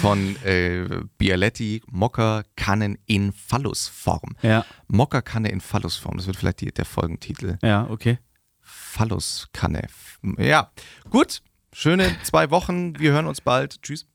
[0.00, 4.36] Von äh, Bialetti, Mokka-Kannen in Phallusform.
[4.42, 4.64] Ja.
[4.88, 6.16] Mokka-Kanne in Phallusform.
[6.16, 7.58] Das wird vielleicht die, der Folgentitel.
[7.62, 8.18] Ja, okay.
[8.60, 9.86] Phalluskanne.
[10.38, 10.70] Ja,
[11.10, 11.42] gut.
[11.74, 12.98] Schöne zwei Wochen.
[12.98, 13.82] Wir hören uns bald.
[13.82, 14.06] Tschüss.